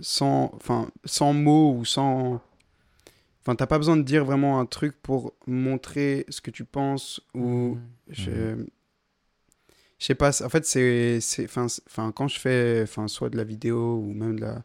[0.00, 2.40] sans, enfin, sans mots ou sans...
[3.42, 7.20] Enfin, t'as pas besoin de dire vraiment un truc pour montrer ce que tu penses
[7.34, 7.76] ou...
[7.76, 7.80] Mhm.
[8.08, 8.66] Je...
[10.02, 11.20] Je sais pas, en fait, c'est...
[11.20, 14.64] c'est- Enfin, quand je fais enfin, soit de la vidéo ou même de la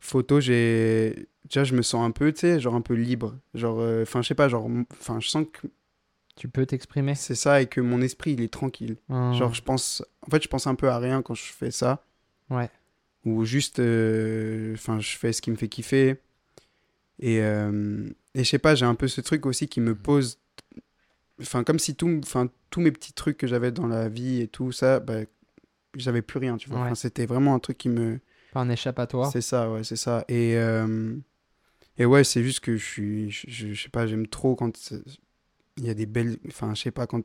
[0.00, 1.28] photo, j'ai...
[1.44, 3.38] Déjà, je me sens un peu, tu sais, genre un peu libre.
[3.54, 4.68] Genre, euh, enfin, je sais pas, genre...
[5.00, 5.68] Enfin, je sens que
[6.34, 8.96] Tu peux t'exprimer c'est ça et que mon esprit, il est tranquille.
[9.08, 10.02] Hum, Genre, je pense.
[10.26, 12.04] En fait, je pense un peu à rien quand je fais ça.
[12.50, 12.68] Ouais.
[13.24, 13.78] Ou juste.
[13.78, 16.16] euh, Enfin, je fais ce qui me fait kiffer.
[17.20, 20.38] Et, euh, et je sais pas, j'ai un peu ce truc aussi qui me pose.
[21.42, 24.48] Enfin, comme si tout, enfin, tous mes petits trucs que j'avais dans la vie et
[24.48, 25.20] tout ça, bah,
[25.96, 26.78] j'avais plus rien, tu vois.
[26.78, 26.84] Ouais.
[26.86, 28.20] Enfin, c'était vraiment un truc qui me.
[28.54, 29.30] Un échappatoire.
[29.32, 30.24] C'est ça, ouais, c'est ça.
[30.28, 31.16] Et, euh,
[31.98, 33.30] et ouais, c'est juste que je suis.
[33.30, 34.92] Je, je- je sais pas, j'aime trop quand
[35.78, 36.38] il y a des belles.
[36.48, 37.22] Enfin, je sais pas, quand.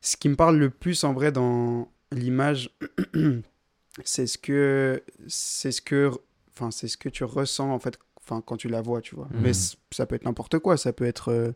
[0.00, 2.70] Ce qui me parle le plus en vrai dans l'image,
[4.04, 5.02] c'est ce que.
[5.26, 6.10] C'est ce que.
[6.54, 9.28] Enfin, c'est ce que tu ressens en fait enfin, quand tu la vois, tu vois.
[9.32, 9.40] Mhm.
[9.42, 10.76] Mais ça peut être n'importe quoi.
[10.76, 11.52] Ça peut être euh,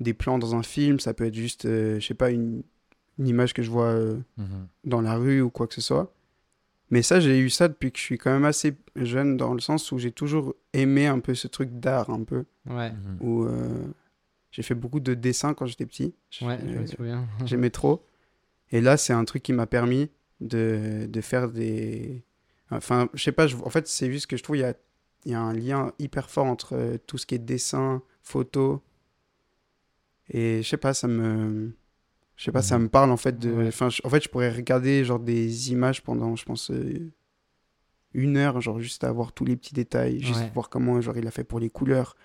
[0.00, 2.62] des plans dans un film, ça peut être juste, euh, je sais pas, une,
[3.18, 3.86] une image que je vois.
[3.86, 4.68] euh, Mhm.
[4.84, 6.12] dans la rue ou quoi que ce soit.
[6.90, 9.60] Mais ça, j'ai eu ça depuis que je suis quand même assez jeune, dans le
[9.60, 12.44] sens où j'ai toujours aimé un peu ce truc d'art, un peu.
[12.66, 13.16] Ouais, Mhm.
[13.20, 13.86] Où euh,
[14.52, 16.14] j'ai fait beaucoup de dessins quand j'étais petit.
[16.42, 17.26] ouais, je me souviens.
[17.46, 18.04] J'aimais trop.
[18.70, 22.22] Et là, c'est un truc qui m'a permis de, de faire des.
[22.70, 24.74] Enfin, je sais pas, je- en fait, c'est juste que je trouve qu'il y a,
[25.24, 28.82] il y a un lien hyper fort entre euh, tout ce qui est dessin, photo.
[30.30, 31.72] Et je sais pas, ça me.
[32.36, 32.84] Je sais pas, ça Mhm.
[32.84, 33.66] me parle en fait de.
[33.68, 37.10] Enfin, en fait, je pourrais regarder genre des images pendant, je pense, euh,
[38.12, 40.50] une heure, genre juste à voir tous les petits détails, juste Ouais.
[40.54, 42.16] voir comment genre il a fait pour les couleurs.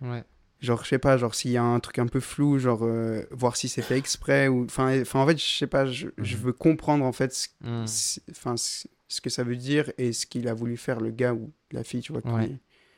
[0.00, 0.24] Ouais.
[0.60, 3.22] Genre, je sais pas, genre s'il y a un truc un peu flou, genre euh,
[3.30, 4.64] voir si c'est fait exprès ou.
[4.64, 6.42] Enfin, en fait, je sais pas, je, je Mhm.
[6.42, 7.48] veux comprendre en fait ce,
[7.86, 11.10] ce- enfin, ce, ce que ça veut dire et ce qu'il a voulu faire le
[11.10, 12.22] gars ou la fille, tu vois.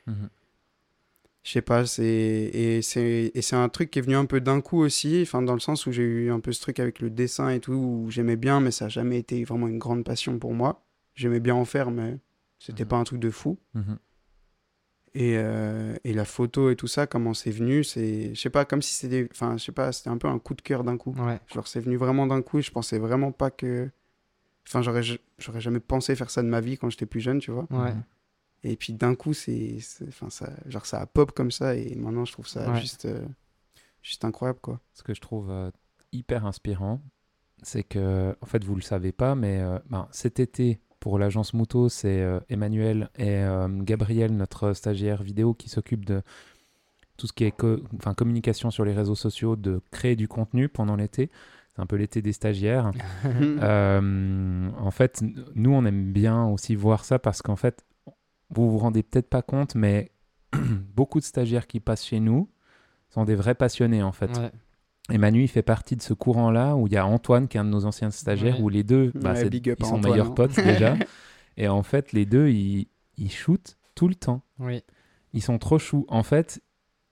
[0.06, 0.28] Mhm.
[1.42, 2.04] Je sais pas, c'est.
[2.04, 5.40] Et c'est et c'est un truc qui est venu un peu d'un coup aussi, enfin,
[5.40, 7.72] dans le sens où j'ai eu un peu ce truc avec le dessin et tout,
[7.72, 10.84] où j'aimais bien, mais ça n'a jamais été vraiment une grande passion pour moi.
[11.14, 12.18] J'aimais bien en faire, mais
[12.58, 12.88] c'était Mhm.
[12.88, 13.58] pas un truc de fou.
[13.74, 13.98] Mhm.
[15.14, 18.32] Et, euh, et la photo et tout ça, comment c'est venu, c'est.
[18.34, 19.26] Je sais pas, comme si c'était.
[19.32, 21.14] Enfin, je sais pas, c'était un peu un coup de cœur d'un coup.
[21.18, 21.40] Ouais.
[21.52, 23.88] Genre, c'est venu vraiment d'un coup et je pensais vraiment pas que.
[24.68, 25.02] Enfin, j'aurais,
[25.38, 27.66] j'aurais jamais pensé faire ça de ma vie quand j'étais plus jeune, tu vois.
[27.70, 27.92] Ouais.
[27.94, 28.02] Mhm.
[28.64, 29.78] Et puis d'un coup, c'est.
[30.08, 30.50] Enfin, ça.
[30.66, 32.80] Genre, ça a pop comme ça et maintenant, je trouve ça Ouais.
[32.80, 33.06] juste.
[33.06, 33.24] euh,
[34.02, 34.80] juste incroyable, quoi.
[34.94, 35.70] Ce que je trouve euh,
[36.12, 37.00] hyper inspirant,
[37.62, 41.52] c'est que, en fait, vous le savez pas, mais euh, ben, cet été, pour l'agence
[41.54, 43.42] Mouto, c'est Emmanuel et
[43.82, 46.22] Gabriel, notre stagiaire vidéo, qui s'occupe de
[47.16, 50.68] tout ce qui est co- enfin, communication sur les réseaux sociaux, de créer du contenu
[50.68, 51.30] pendant l'été.
[51.74, 52.90] C'est un peu l'été des stagiaires.
[53.62, 55.22] Euh, en fait,
[55.54, 57.84] nous, on aime bien aussi voir ça parce qu'en fait,
[58.50, 60.10] vous vous rendez peut-être pas compte, mais
[60.94, 62.48] beaucoup de stagiaires qui passent chez nous
[63.08, 64.36] sont des vrais passionnés, en fait.
[64.38, 64.50] Ouais.
[65.12, 67.60] Et Manu, il fait partie de ce courant-là où il y a Antoine, qui est
[67.60, 68.62] un de nos anciens stagiaires, Ouais.
[68.62, 70.34] où les deux, bah, Ouais, c'est- big up ils à sont Antoine, meilleurs hein.
[70.34, 70.96] potes déjà.
[71.56, 72.86] Et en fait, les deux, ils,
[73.16, 74.42] ils shootent tout le temps.
[74.60, 74.82] Oui.
[75.32, 76.04] Ils sont trop choux.
[76.08, 76.60] En fait,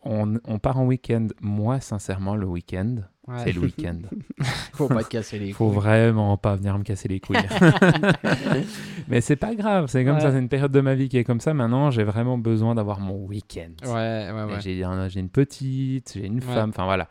[0.02, 1.26] on, on part en week-end.
[1.40, 3.34] Moi, sincèrement, le week-end, Ouais.
[3.44, 3.98] c'est le week-end.
[4.72, 5.76] Faut pas te casser les Faut couilles.
[5.76, 7.36] vraiment pas venir me casser les couilles.
[9.08, 10.20] Mais c'est pas grave, c'est comme Ouais.
[10.20, 11.54] ça, c'est une période de ma vie qui est comme ça.
[11.54, 13.70] Maintenant, j'ai vraiment besoin d'avoir mon week-end.
[13.84, 14.60] Ouais, ouais, Et ouais.
[14.60, 17.08] J'ai un- j'ai une petite, j'ai une femme, enfin voilà.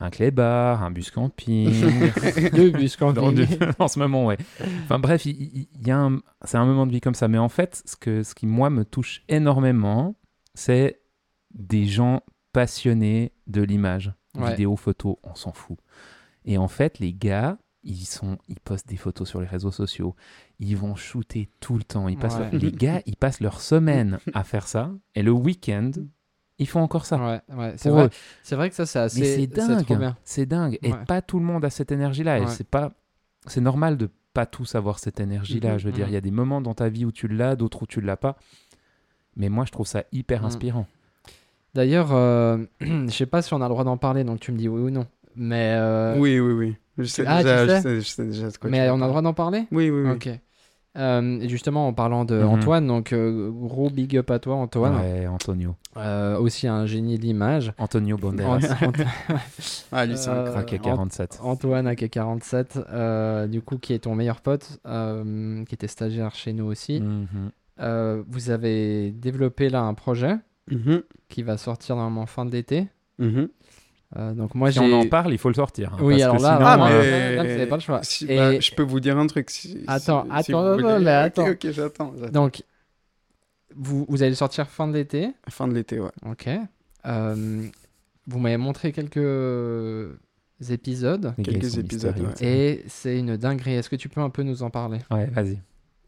[0.00, 1.72] Un clé-bar, un bus camping.
[2.52, 3.34] Deux bus camping.
[3.34, 3.46] du-
[3.78, 4.36] en ce moment, ouais.
[4.84, 7.28] Enfin bref, il, il- il y a un- c'est un moment de vie comme ça.
[7.28, 10.14] Mais en fait, ce, que, ce qui, moi, me touche énormément,
[10.54, 11.00] c'est
[11.54, 14.12] des gens passionnés de l'image.
[14.36, 14.50] Ouais.
[14.50, 15.78] Vidéo, photo, on s'en fout.
[16.44, 20.14] Et en fait, les gars, ils, sont, ils postent des photos sur les réseaux sociaux.
[20.58, 22.08] Ils vont shooter tout le temps.
[22.08, 22.50] Ils passent Ouais.
[22.50, 24.90] leur- les gars, ils passent leur semaine à faire ça.
[25.14, 25.90] Et le week-end,
[26.58, 27.18] ils font encore ça.
[27.18, 27.74] Ouais, ouais.
[27.76, 28.10] C'est vrai.
[28.42, 29.20] C'est vrai que ça, c'est assez.
[29.20, 30.14] Mais c'est dingue.
[30.24, 30.78] C'est dingue.
[30.82, 32.38] Et pas tout le monde a cette énergie-là.
[32.40, 32.92] Et c'est pas.
[33.46, 35.74] C'est normal de pas tous avoir cette énergie-là.
[35.74, 35.78] Mhm.
[35.78, 36.10] Je veux dire, Mhm.
[36.12, 38.16] il y a des moments dans ta vie où tu l'as, d'autres où tu l'as
[38.16, 38.36] pas.
[39.36, 40.46] Mais moi, je trouve ça hyper Mhm.
[40.46, 40.86] inspirant.
[41.74, 44.56] D'ailleurs, euh, je sais pas si on a le droit d'en parler, donc tu me
[44.58, 45.06] dis oui ou non.
[45.36, 46.76] mais, euh, Oui, oui, oui.
[46.98, 48.90] Je sais, Ah, tu déjà, je sais sais, je sais déjà de quoi mais tu
[48.92, 50.10] on a le droit d'en parler Oui, oui, oui.
[50.12, 50.28] Ok.
[50.96, 52.48] Euh, et justement, en parlant de Mhm.
[52.50, 54.94] Antoine, donc euh, gros big up à toi, Antoine.
[54.94, 55.74] Ouais, Antonio.
[55.96, 57.72] Euh, aussi un génie de l'image.
[57.78, 58.58] Antonio Banderas.
[58.80, 58.92] Ant-
[59.90, 61.40] Ah, lui, c'est un Euh, Crack à Ant- 47.
[61.42, 66.52] Antoine AK47, euh, du coup, qui est ton meilleur pote, euh, qui était stagiaire chez
[66.52, 67.00] nous aussi.
[67.00, 67.26] Mhm.
[67.80, 70.36] Euh, vous avez développé là un projet
[70.70, 72.86] Mhm, qui va sortir normalement fin de l'été.
[73.18, 73.48] mhm.
[74.16, 74.84] Euh, donc moi Si j'ai.
[74.94, 75.92] on en parle, il faut le sortir.
[75.94, 77.80] hein, Oui, parce alors que là, sinon, Ah, euh, euh, là, vous avez pas le
[77.82, 78.00] choix.
[78.04, 79.50] Si- Et- bah, je peux vous dire un truc.
[79.50, 81.04] si- Attends, si- attends, si vous non, voulez.
[81.04, 81.48] mais attends.
[81.48, 82.14] Ok, ok, j'attends.
[82.32, 82.62] Donc,
[83.74, 85.30] vous, vous allez le sortir fin de l'été.
[85.48, 86.12] Fin de l'été, ouais.
[86.30, 86.48] Ok.
[87.06, 87.66] Euh,
[88.28, 89.18] vous m'avez montré quelques
[90.70, 91.34] épisodes.
[91.42, 92.46] Quelques épisodes, ouais.
[92.46, 93.74] Et c'est une dinguerie.
[93.74, 94.98] Est-ce que tu peux un peu nous en parler?
[95.10, 95.58] Ouais, vas-y.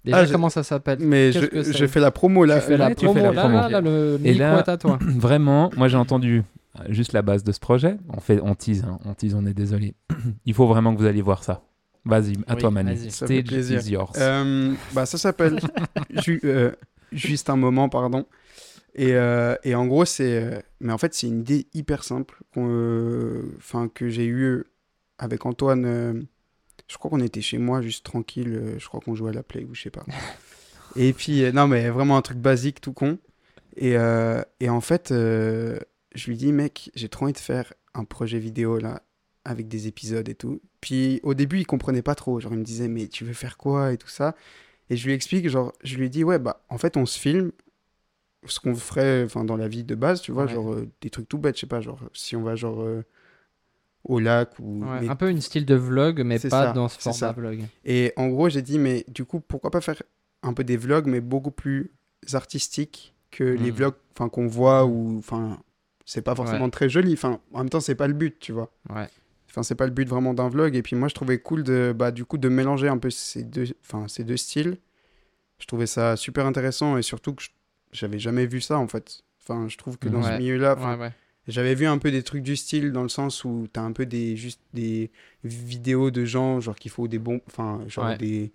[0.07, 0.99] Déjà, Ah, comment ça s'appelle?
[1.01, 2.61] Mais je fais la promo là.
[2.61, 3.15] Tu fais la fais promo.
[3.21, 3.55] la là, promo.
[3.57, 4.99] là, là, le Et micro là- à toi.
[5.03, 6.43] Vraiment, moi j'ai entendu
[6.79, 7.97] euh, juste la base de ce projet.
[8.09, 9.95] On fait, on tease, hein, on tease, on est désolé.
[10.47, 11.63] Il faut vraiment que vous alliez voir ça.
[12.05, 12.95] Vas-y, à Oui, toi Manu.
[12.97, 14.13] fait Stage is yours.
[14.17, 15.59] Euh, bah, ça s'appelle
[16.25, 16.71] Ju- euh,
[17.13, 18.27] Juste un moment, pardon.
[18.95, 20.65] Et, euh, et en gros, c'est.
[20.81, 24.65] mais en fait, c'est une idée hyper simple euh, enfin, que j'ai eue
[25.19, 26.27] avec Antoine.
[26.89, 28.55] Je crois qu'on était chez moi, juste tranquille.
[28.55, 30.05] euh, je crois qu'on jouait à la play ou je sais pas.
[30.97, 33.19] et puis, euh, non, mais vraiment un truc basique, tout con.
[33.77, 35.79] Et, euh, et en fait, euh,
[36.15, 39.03] je lui dis, mec, j'ai trop envie de faire un projet vidéo là,
[39.45, 40.61] avec des épisodes et tout.
[40.81, 42.41] Puis au début, il comprenait pas trop.
[42.41, 44.35] Genre, il me disait, mais tu veux faire quoi et tout ça?
[44.89, 47.51] Et je lui explique, genre, je lui dis, ouais, bah, en fait, on se filme
[48.47, 50.53] ce qu'on ferait enfin, dans la vie de base, tu vois, Ouais.
[50.55, 53.03] genre euh, des trucs tout bêtes, je sais pas, genre, si on va, genre, euh,
[54.09, 54.85] au lac ou.
[54.85, 57.33] Ouais, mais- Un peu une style de vlog, mais pas ça, dans ce format ça.
[57.33, 57.61] vlog.
[57.85, 60.03] Et en gros, j'ai dit, mais du coup, pourquoi pas faire
[60.43, 61.91] un peu des vlogs, mais beaucoup plus
[62.33, 63.77] artistiques que les Mhm.
[63.77, 63.95] vlogs
[64.33, 65.19] qu'on voit ou.
[65.19, 65.59] Enfin,
[66.05, 66.71] c'est pas forcément Ouais.
[66.71, 67.13] très joli.
[67.13, 68.71] Enfin, en même temps, c'est pas le but, tu vois.
[68.95, 69.09] Ouais.
[69.51, 70.77] Enfin, c'est pas le but vraiment d'un vlog.
[70.77, 73.43] Et puis moi, je trouvais cool de, bah, du coup, de mélanger un peu ces
[73.43, 74.79] deux, enfin, ces deux styles.
[75.59, 77.43] Je trouvais ça super intéressant et surtout que
[77.93, 79.23] j'avais jamais vu ça en fait.
[79.43, 80.33] Enfin, je trouve que dans Ouais.
[80.35, 81.13] ce milieu-là, enfin, Ouais, ouais.
[81.49, 84.07] J'avais vu un peu des trucs du style dans le sens où t'as un peu
[84.07, 85.11] des juste des
[85.45, 88.19] vidéos de gens genre qui font des bons, enfin genre Ouais.
[88.19, 88.53] des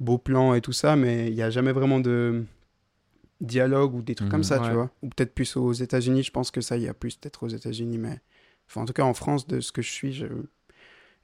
[0.00, 2.44] beaux plans et tout ça, mais il y a jamais vraiment de
[3.40, 4.30] dialogue ou des trucs Mhm.
[4.32, 4.68] comme ça, Ouais.
[4.68, 4.90] tu vois.
[5.02, 6.22] Ou peut-être plus aux États-Unis.
[6.22, 8.20] Je pense que ça, il y a plus peut-être aux États-Unis, mais
[8.68, 10.26] enfin en tout cas en France, de ce que je suis, je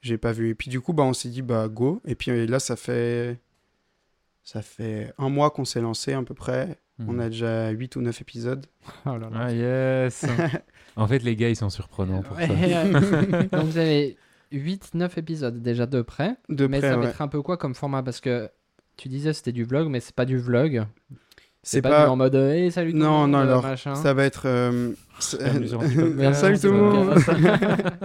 [0.01, 0.49] j'ai pas vu.
[0.49, 2.01] Et puis du coup, bah on s'est dit bah go.
[2.05, 3.37] Et puis là, ça fait
[4.43, 6.77] ça fait un mois qu'on s'est lancé à peu près.
[6.99, 7.19] On Mhm.
[7.21, 8.65] a déjà 8 ou 9 épisodes.
[9.05, 9.31] Oh là là.
[9.33, 10.25] Ah yes
[10.95, 12.47] En fait, les gars, ils sont surprenants pour ça.
[13.57, 14.17] Donc vous avez
[14.53, 16.35] 8-9 épisodes déjà de près.
[16.49, 17.09] De mais près, ça va ouais.
[17.09, 18.03] être un peu quoi comme format?
[18.03, 18.49] Parce que
[18.97, 20.83] tu disais c'était du vlog, mais c'est pas du vlog.
[21.61, 23.41] C'est pas, pas du en mode euh, hey, salut tout le Non, monde, non, euh,
[23.43, 23.93] alors, machin.
[23.95, 24.43] Ça va être.
[24.45, 24.91] euh,
[25.31, 27.15] peux- Mais Salut tout le monde.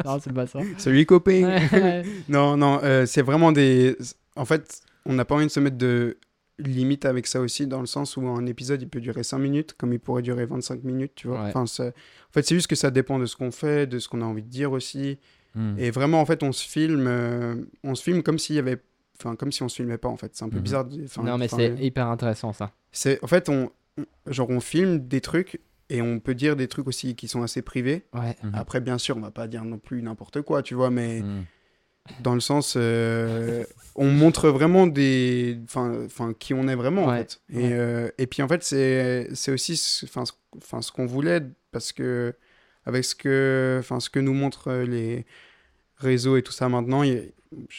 [0.04, 0.58] non, c'est pas ça.
[0.76, 1.60] Salut copain.
[1.72, 2.02] Ouais.
[2.28, 3.96] Non, non, euh, c'est vraiment des.
[4.36, 6.18] En fait, on n'a pas envie de se mettre de
[6.58, 9.74] limite avec ça aussi, dans le sens où un épisode il peut durer 5 minutes,
[9.76, 11.42] comme il pourrait durer 25 minutes, tu vois.
[11.42, 11.52] Ouais.
[11.54, 14.22] Enfin, en fait, c'est juste que ça dépend de ce qu'on fait, de ce qu'on
[14.22, 15.18] a envie de dire aussi.
[15.56, 15.76] Mhm.
[15.78, 18.78] Et vraiment, en fait, on se filme, euh, on se filme comme s'il y avait.
[19.18, 20.30] Enfin, comme si on se filmait pas, en fait.
[20.34, 20.62] C'est un peu Mhm.
[20.62, 20.86] bizarre.
[21.22, 22.72] non, mais c'est euh, hyper intéressant ça.
[22.90, 23.70] c'est En fait, on,
[24.26, 27.62] genre, on filme des trucs et on peut dire des trucs aussi qui sont assez
[27.62, 28.04] privés.
[28.14, 28.36] Ouais.
[28.52, 31.44] Après, bien sûr, on va pas dire non plus n'importe quoi, tu vois, mais Mhm.
[32.22, 33.64] Dans le sens, euh,
[33.94, 37.40] on montre vraiment des, enfin, enfin, qui on est vraiment en fait.
[37.48, 37.72] Et, ouais.
[37.72, 40.24] euh, et puis en fait, c'est, c'est aussi, ce- enfin,
[40.56, 42.34] enfin, ce qu'on voulait parce que
[42.84, 45.24] avec ce que, enfin, ce que nous montrent euh, les
[45.96, 47.02] réseaux et tout ça maintenant,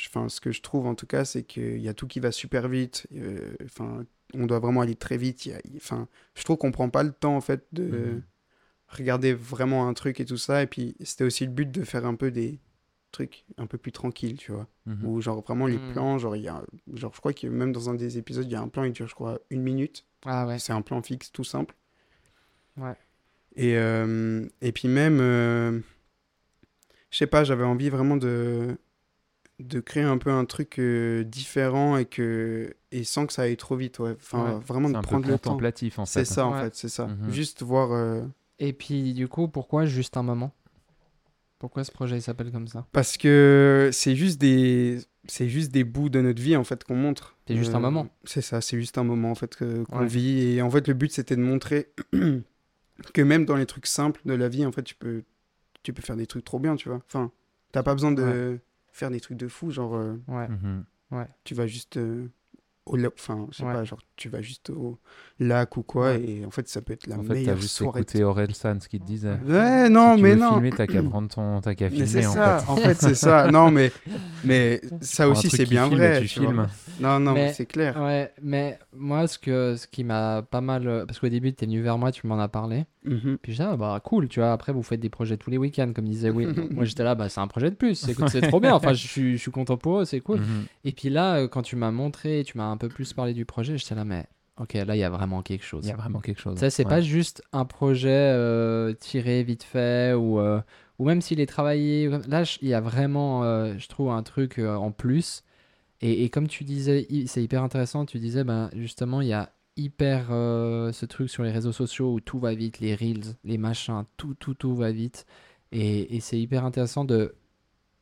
[0.09, 2.31] enfin, ce que je trouve en tout cas, c'est qu'il y a tout qui va
[2.31, 3.07] super vite.
[3.15, 5.49] euh, Enfin, on doit vraiment aller très vite.
[5.77, 8.21] Enfin, je trouve qu'on prend pas le temps en fait de Mhm.
[8.87, 10.63] regarder vraiment un truc et tout ça.
[10.63, 12.59] Et puis c'était aussi le but de faire un peu des
[13.15, 14.67] trucs un peu plus tranquilles, tu vois.
[14.85, 15.05] Mhm.
[15.05, 15.91] Où genre vraiment les Mhm.
[15.93, 18.51] plans, genre il y a, genre je crois que même dans un des épisodes, il
[18.51, 20.05] y a un plan, il dure je crois une minute.
[20.25, 20.59] Ah ouais.
[20.59, 21.75] C'est un plan fixe, tout simple.
[22.77, 22.95] Ouais.
[23.55, 25.79] Et, euh, et puis même, euh,
[27.09, 28.77] je sais pas, j'avais envie vraiment de,
[29.59, 33.55] de créer un peu un truc euh, différent et, que, et sans que ça aille
[33.57, 33.99] trop vite.
[33.99, 34.11] Ouais.
[34.19, 34.59] Enfin, Ouais.
[34.65, 35.51] vraiment C'est de un peu prendre le temps.
[35.51, 36.25] contemplatif en C'est fait.
[36.25, 36.61] ça en Ouais.
[36.63, 37.09] fait, c'est ça.
[37.29, 37.91] Juste voir.
[37.93, 38.23] euh,
[38.59, 40.51] Et puis du coup, pourquoi juste un moment?
[41.59, 42.85] Pourquoi ce projet il s'appelle comme ça?
[42.91, 44.99] Parce que c'est juste des.
[45.27, 47.35] C'est juste des bouts de notre vie en fait qu'on montre.
[47.47, 48.07] C'est juste un moment.
[48.25, 50.05] C'est ça, c'est juste un moment en fait qu'on Ouais.
[50.05, 50.41] vit.
[50.55, 51.91] Et en fait, le but c'était de montrer
[53.13, 55.23] que même dans les trucs simples de la vie, en fait, tu peux,
[55.83, 57.01] tu peux faire des trucs trop bien, tu vois.
[57.07, 57.31] Enfin,
[57.71, 58.59] t'as pas besoin de
[58.91, 60.47] faire des trucs de fou, genre euh, Ouais.
[60.47, 60.85] Mhm.
[61.43, 62.27] tu vas juste euh,
[62.85, 63.73] au enfin je sais Ouais.
[63.73, 64.97] pas genre tu vas juste au
[65.39, 66.21] lac ou quoi Ouais.
[66.21, 68.53] et en fait ça peut être la En fait, t'as meilleure juste soirée écouté Aurel
[68.55, 69.37] San, ce qu'il te disait.
[69.45, 70.53] Ouais, non, si tu mais veux non.
[70.53, 72.71] filmer, t'as qu'à prendre ton, t'as qu'à filmer c'est en ça, fait.
[72.71, 73.51] en fait, c'est ça.
[73.51, 73.91] Non, mais,
[74.43, 76.21] mais ça aussi, c'est bien filme vrai.
[76.21, 76.67] Tu tu filmes.
[76.99, 77.97] Non, non, Mais- c'est clair.
[78.01, 81.03] Ouais, mais moi, ce, que, ce qui m'a pas mal.
[81.07, 82.85] Parce qu'au début, tu es venu vers moi, tu m'en as parlé.
[83.03, 83.37] Mhm.
[83.41, 84.51] Puis je ah, bah cool, tu vois.
[84.53, 86.53] Après, vous faites des projets tous les week-ends, comme disait Will.
[86.53, 87.95] Donc, moi, j'étais là, bah c'est un projet de plus.
[87.95, 88.73] C'est c'est trop bien.
[88.73, 90.39] Enfin, je suis, je suis content pour eux, c'est cool.
[90.39, 90.65] Mhm.
[90.85, 93.43] Et puis là, euh, quand tu m'as montré, tu m'as un peu plus parlé du
[93.45, 94.25] projet, j'étais là, mais
[94.57, 95.85] ok, là, il y a vraiment quelque chose.
[95.85, 96.57] Il y a vraiment quelque chose.
[96.57, 96.89] Ça, c'est Ouais.
[96.89, 100.61] pas juste un projet euh, tiré vite fait ou, euh,
[100.99, 102.07] ou même s'il est travaillé.
[102.27, 105.43] Là, il y a vraiment, euh, je trouve, un truc en plus.
[106.01, 108.05] Et, et comme tu disais, c'est hyper intéressant.
[108.05, 112.19] Tu disais, ben, justement, il y a hyper ce truc sur les réseaux sociaux où
[112.21, 115.25] tout va vite, les reels, les machins, tout, tout, tout va vite.
[115.71, 117.35] Et, et c'est hyper intéressant de.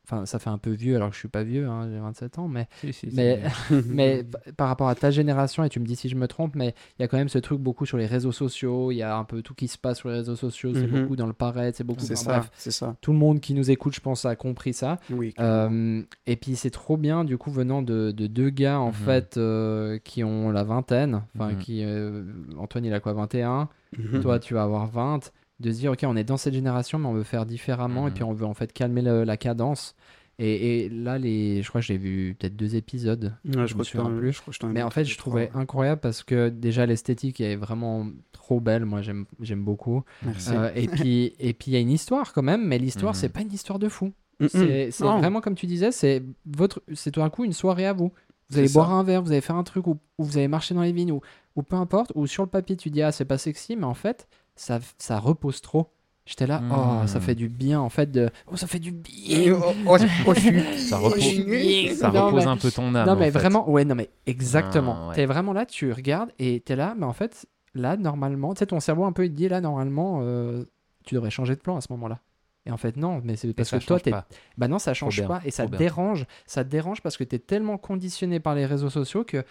[0.06, 2.38] Enfin, ça fait un peu vieux alors que je suis pas vieux, hein, j'ai 27
[2.38, 3.16] ans, mais Si, si, si.
[3.16, 3.42] mais,
[3.86, 4.22] mais
[4.58, 7.02] par rapport à ta génération, et tu me dis si je me trompe, mais il
[7.02, 9.24] y a quand même ce truc beaucoup sur les réseaux sociaux, il y a un
[9.24, 11.00] peu tout qui se passe sur les réseaux sociaux, c'est Mhm.
[11.04, 12.02] beaucoup dans le paraître, c'est beaucoup.
[12.04, 12.96] C'est ça, bref, c'est ça.
[13.00, 14.98] tout le monde qui nous écoute, je pense, a compris ça.
[15.08, 15.32] Oui.
[15.40, 18.92] Euh, et puis c'est trop bien, du coup, venant de, de deux gars, en Mhm.
[18.92, 21.58] fait, euh, qui ont la vingtaine, enfin, Mhm.
[21.60, 21.82] qui.
[21.82, 22.24] euh,
[22.58, 24.20] Antoine, il a quoi, 21 Mhm.
[24.20, 25.30] Toi, tu vas avoir 20.
[25.64, 28.10] De se dire, ok, on est dans cette génération, mais on veut faire différemment, et
[28.10, 28.14] Mhm.
[28.14, 29.94] puis on veut en fait calmer le- la cadence.
[30.38, 33.32] Et, et là, les, je crois que j'ai vu peut-être deux épisodes.
[33.44, 34.32] Ouais, je me je crois plus.
[34.32, 37.40] je crois que t'en ai Mais en fait, je trouvais incroyable parce que déjà l'esthétique
[37.40, 38.84] est vraiment trop belle.
[38.84, 40.02] Moi, j'aime, j'aime beaucoup.
[40.22, 40.50] Merci.
[40.52, 43.18] Euh, et puis, et puis il y a une histoire quand même, mais l'histoire Mhm.
[43.20, 44.12] c'est pas une histoire de fou.
[44.48, 48.12] C'est, vraiment comme tu disais, c'est votre, c'est tout d'un coup une soirée à vous.
[48.50, 48.92] Vous allez boire ça.
[48.94, 51.12] un verre, vous allez faire un truc ou, ou vous allez marcher dans les vignes
[51.12, 51.20] ou,
[51.56, 52.10] ou peu importe.
[52.16, 55.18] Ou sur le papier tu dis ah c'est pas sexy, mais en fait ça, ça
[55.18, 55.90] repose trop.
[56.26, 57.24] J'étais là, oh ça Mhm.
[57.24, 59.52] fait du bien en fait de, oh ça fait du bien.
[59.62, 63.06] oh, oh, oh, je suis- Ça repose, ça Non, repose mais- un peu ton âme.
[63.06, 63.30] Non, mais en fait.
[63.30, 64.96] vraiment, ouais, non, mais exactement.
[64.98, 65.14] Ah, ouais.
[65.16, 68.66] T'es vraiment là, tu regardes et t'es là, mais en fait, là, normalement, tu sais,
[68.66, 70.64] ton cerveau un peu, il te dit, là, normalement, euh,
[71.04, 72.20] tu devrais changer de plan à ce moment-là.
[72.64, 74.10] Et en fait, non, mais c'est parce ça que toi, t'es.
[74.56, 76.24] Bah non, ça change bien, pas et ça te dérange.
[76.46, 79.44] Ça te dérange parce que t'es tellement conditionné par les réseaux sociaux que,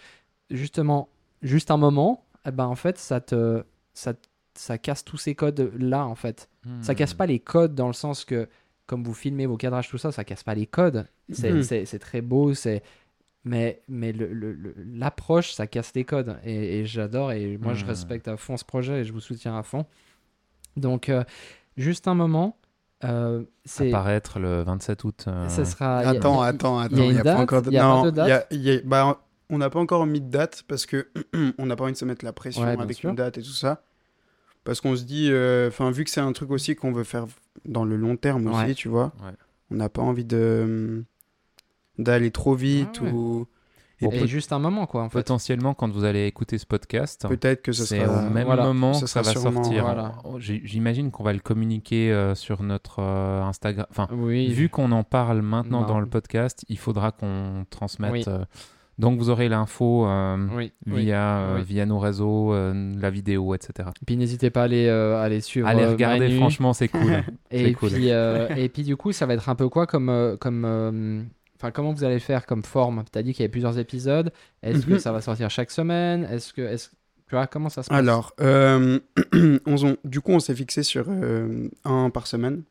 [0.50, 1.08] justement,
[1.40, 3.62] juste un moment, eh ben, en fait, ça te.
[3.92, 4.14] Ça,
[4.54, 6.48] ça casse tous ces codes là, en fait.
[6.80, 7.16] Ça casse Hmm.
[7.18, 8.48] pas les codes dans le sens que,
[8.86, 11.06] comme vous filmez vos cadrages, tout ça, ça casse pas les codes.
[11.32, 12.82] C'est c'est très beau, c'est.
[13.46, 16.38] Mais, mais le- le- le- l'approche, ça casse les codes.
[16.44, 17.32] Et, et j'adore.
[17.32, 17.90] Et moi, je Mhm.
[17.90, 19.84] respecte à fond ce projet et je vous soutiens à fond.
[20.76, 21.24] Donc, euh,
[21.76, 22.56] juste un moment.
[23.04, 23.88] Euh, c'est.
[23.88, 25.24] Apparaître le 27 août.
[25.28, 26.02] euh, Ça sera.
[26.02, 26.96] y a- Attends, a- attends, attends.
[26.96, 27.70] il y a pas encore de...
[27.70, 30.22] Il y a pas non, de date y y bah, on n'a pas encore mis
[30.22, 31.08] de date parce que
[31.58, 33.10] on n'a pas envie de se mettre la pression Ouais, avec sûr.
[33.10, 33.82] une date et tout ça.
[34.64, 37.26] Parce qu'on se dit, euh, enfin, vu que c'est un truc aussi qu'on veut faire
[37.66, 38.74] dans le long terme aussi, Ouais.
[38.74, 39.32] tu vois, Ouais.
[39.70, 41.04] on n'a pas envie de
[41.98, 43.10] d'aller trop vite ouais.
[43.12, 43.46] ou
[44.00, 45.18] Et peut- juste un moment, quoi, en fait.
[45.20, 48.64] Potentiellement, quand vous allez écouter ce podcast, peut-être que ce c'est sera au même voilà,
[48.64, 49.84] moment que ça va sûrement- sortir.
[49.84, 50.16] voilà.
[50.24, 53.86] Oh, J'imagine qu'on va le communiquer euh, sur notre euh, Instagram.
[53.90, 54.48] Enfin, Oui.
[54.52, 55.86] vu qu'on en parle maintenant Non.
[55.86, 58.12] dans le podcast, il faudra qu'on transmette.
[58.12, 58.24] Oui.
[58.26, 58.44] euh,
[58.98, 60.72] donc, vous aurez l'info euh, Oui.
[60.86, 61.04] oui.
[61.04, 61.64] via, euh, oui.
[61.64, 63.88] via nos réseaux, euh, la vidéo, etc.
[64.06, 65.66] Puis n'hésitez pas à aller, euh, à aller suivre.
[65.68, 66.36] Allez regarder, Manu.
[66.36, 67.22] franchement, c'est cool.
[67.50, 67.90] Et cool.
[67.90, 71.22] puis, euh, et puis du coup, ça va être un peu quoi comme, comme, euh,
[71.56, 73.04] enfin, comment vous allez faire comme forme?
[73.10, 74.32] T'as dit qu'il y avait plusieurs épisodes.
[74.62, 74.98] Est-ce que Mhm.
[74.98, 76.24] ça va sortir chaque semaine?
[76.30, 76.90] Est-ce que, est-ce,
[77.28, 77.98] tu vois, comment ça se passe?
[77.98, 78.98] Alors, euh,
[79.66, 82.62] on du coup, on s'est fixé sur euh, un par semaine.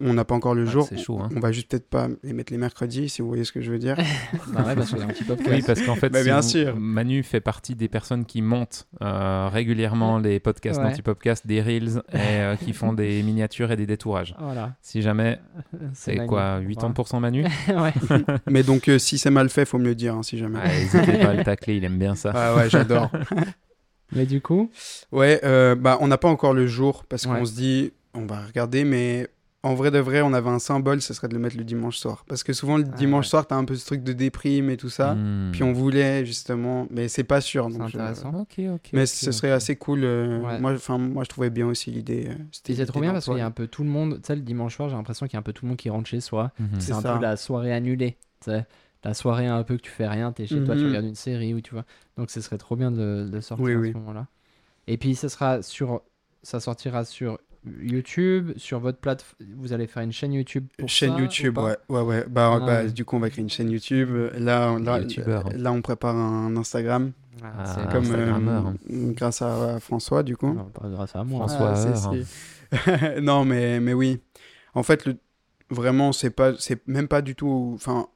[0.00, 0.86] On n'a pas encore le Ouais, jour.
[0.88, 1.28] c'est chaud, hein.
[1.36, 3.70] On va juste peut-être pas les mettre les mercredis, si vous voyez ce que je
[3.70, 3.96] veux dire.
[4.52, 5.48] Bah ouais, parce que c'est un petit podcast.
[5.50, 6.76] Oui, parce qu'en fait, Bah, si bien vous- sûr.
[6.76, 10.88] Manu fait partie des personnes qui montent euh, régulièrement les podcasts Ouais.
[10.88, 14.34] d'anti-podcast, des reels, et euh, qui font des miniatures et des détourages.
[14.40, 14.74] Voilà.
[14.82, 15.38] Si jamais,
[15.92, 16.28] c'est Manu.
[16.28, 17.92] quoi, 80% Manu Ouais.
[18.50, 20.58] Mais donc, euh, si c'est mal fait, faut me le dire, hein, si jamais.
[20.64, 22.32] N'hésitez pas à le tacler, il aime bien ça.
[22.34, 23.10] Ah ouais, j'adore.
[24.12, 24.70] Mais du coup,
[25.12, 27.38] Ouais, euh, bah, on n'a pas encore le jour parce Ouais.
[27.38, 29.28] qu'on se dit, on va regarder, mais
[29.64, 31.96] en vrai de vrai, on avait un symbole, ce serait de le mettre le dimanche
[31.96, 32.24] soir.
[32.28, 33.30] Parce que souvent, le Ah dimanche ouais.
[33.30, 35.14] soir, t'as un peu ce truc de déprime et tout ça.
[35.14, 35.50] Hmm.
[35.52, 37.66] Puis on voulait justement, mais c'est pas sûr.
[37.72, 38.32] c'est je- intéressant.
[38.34, 38.90] Ok, ok.
[38.92, 40.04] Mais ce serait assez cool.
[40.04, 40.60] euh, Ouais.
[40.60, 42.28] Moi, enfin, moi, je trouvais bien aussi l'idée.
[42.28, 44.20] euh, c'est trop bien parce qu'il y a un peu tout le monde.
[44.22, 45.78] Tu sais, le dimanche soir, j'ai l'impression qu'il y a un peu tout le monde
[45.78, 46.52] qui rentre chez soi.
[46.60, 46.68] Mhm.
[46.74, 47.14] C'est C'est un ça.
[47.16, 48.16] peu la soirée annulée.
[48.44, 48.66] tu sais.
[49.02, 50.86] La soirée un peu que tu fais rien, t'es chez toi, tu Mhm.
[50.88, 51.84] regardes une série ou tu vois.
[52.16, 53.92] Donc ce serait trop bien de, de sortir Oui, à oui.
[53.92, 54.26] ce moment-là.
[54.86, 56.02] Et puis ça sera sur,
[56.42, 57.38] ça sortira sur
[57.80, 59.46] YouTube, sur votre plateforme.
[59.56, 60.66] Vous allez faire une chaîne YouTube.
[60.78, 62.24] Pour chaîne ça, YouTube, ouais, ouais, ouais.
[62.28, 64.08] Bah, Ah, bah, du coup, on va créer une chaîne YouTube.
[64.38, 65.00] Là, là,
[65.54, 67.12] là, on prépare un Instagram,
[67.42, 70.52] Ah, Ah, c'est comme euh, grâce à, François, du coup.
[70.52, 71.48] Non, pas grâce à moi.
[71.48, 71.74] François.
[72.86, 74.20] Ah, non, mais, mais oui.
[74.74, 75.16] En fait, le,
[75.70, 77.72] vraiment, c'est pas, c'est même pas du tout.
[77.74, 78.08] Enfin,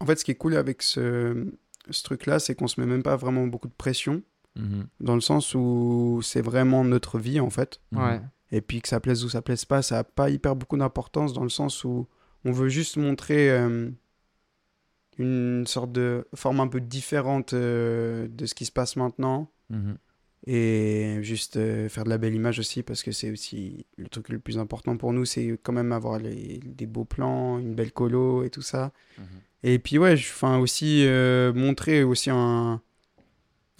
[0.00, 1.46] en fait, ce qui est cool avec ce,
[1.90, 4.22] ce truc-là, c'est qu'on se met même pas vraiment beaucoup de pression,
[4.58, 4.86] Mhm.
[5.00, 7.80] dans le sens où c'est vraiment notre vie en fait.
[7.92, 8.22] Ouais.
[8.52, 11.32] Et puis que ça plaise ou ça plaise pas, ça n'a pas hyper beaucoup d'importance
[11.32, 12.06] dans le sens où
[12.44, 13.90] on veut juste montrer euh,
[15.18, 19.50] une sorte de forme un peu différente euh, de ce qui se passe maintenant.
[19.70, 19.96] Mhm.
[20.48, 24.28] Et juste euh, faire de la belle image aussi, parce que c'est aussi le truc
[24.28, 27.90] le plus important pour nous, c'est quand même avoir les- des beaux plans, une belle
[27.90, 28.92] colo et tout ça.
[29.18, 29.24] Mhm.
[29.64, 31.04] Et puis ouais, enfin aussi
[31.54, 32.80] montrer aussi un,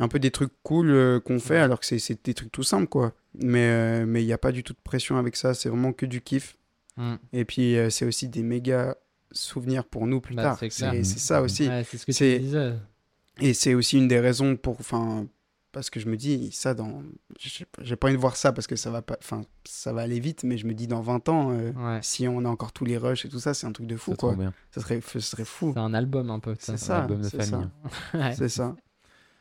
[0.01, 2.89] un peu des trucs cool qu'on fait, alors que c'est- c'est des trucs tout simples
[2.89, 3.13] quoi.
[3.43, 5.93] Mais euh, mais il n'y a pas du tout de pression avec ça, c'est vraiment
[5.93, 6.57] que du kiff.
[6.97, 7.15] Mm.
[7.33, 8.97] Et puis euh, c'est aussi des méga
[9.33, 10.59] souvenirs pour nous plus Bah, tard.
[10.59, 11.69] c'est ça aussi.
[11.69, 12.73] Ouais, c'est ce que c'est- tu disais.
[13.41, 14.81] Et c'est aussi une des raisons pour.
[14.81, 15.27] Enfin,
[15.73, 17.03] parce que je me dis, ça, dans.
[17.83, 19.19] J'ai pas envie de voir ça parce que ça va pas.
[19.21, 21.99] Enfin, ça va aller vite, mais je me dis, dans 20 ans, euh, Ouais.
[22.03, 24.15] si on a encore tous les rushs et tout ça, c'est un truc de fou,
[24.15, 24.35] quoi.
[24.37, 24.55] bien.
[24.71, 25.73] Ça serait, ce serait fou.
[25.75, 26.55] C'est un album un peu.
[26.59, 26.87] C'est ça.
[26.87, 27.03] ça.
[27.03, 27.51] album de c'est ça.
[27.59, 27.69] famille.
[28.15, 28.35] Ouais.
[28.35, 28.75] C'est ça.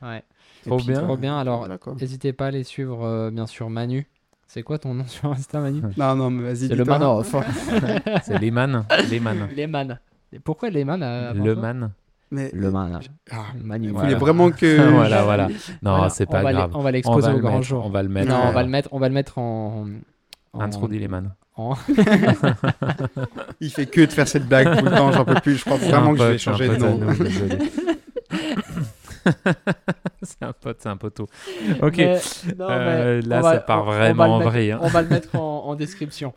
[0.02, 0.24] Ouais.
[0.66, 1.02] Trop puis, bien.
[1.02, 1.38] Trop bien.
[1.38, 4.08] Alors, voilà, n'hésitez pas à les suivre, euh, bien sûr, Manu.
[4.48, 6.68] C'est quoi ton nom sur Insta, Manu Non, non, mais vas-y.
[6.68, 6.86] C'est le.
[6.86, 7.36] Manoff.
[8.24, 8.86] C'est Lehman.
[9.10, 9.48] Lehman.
[9.56, 10.00] Les man.
[10.34, 11.92] Et pourquoi les man à- avant Le man.
[12.32, 12.50] Mais.
[12.54, 13.00] Le man.
[13.32, 13.90] Ah, Manu.
[13.90, 14.08] Voilà.
[14.10, 14.92] voulez vraiment que.
[14.92, 15.48] voilà, voilà.
[15.82, 16.72] Non, Voilà, c'est on pas va grave.
[16.72, 17.86] l'e- On va On l'exposer va, au le grand mettre, jour.
[17.86, 18.36] on va le Non, mettre.
[18.36, 19.86] on euh, va le mettre, on va le mettre en.
[20.90, 21.34] Lehman.
[21.58, 21.76] en-
[23.62, 25.56] Il fait que de faire cette blague tout le temps, j'en peux plus.
[25.56, 27.00] Je crois vraiment que je vais changer de nom.
[30.40, 31.28] c'est un pote, c'est un poteau.
[31.82, 31.98] Ok.
[31.98, 32.20] Mais-
[32.58, 34.80] non, Euh, là, on va- ça part on- on va vraiment mettre- vrille, hein.
[34.82, 36.34] On va le mettre en, en description.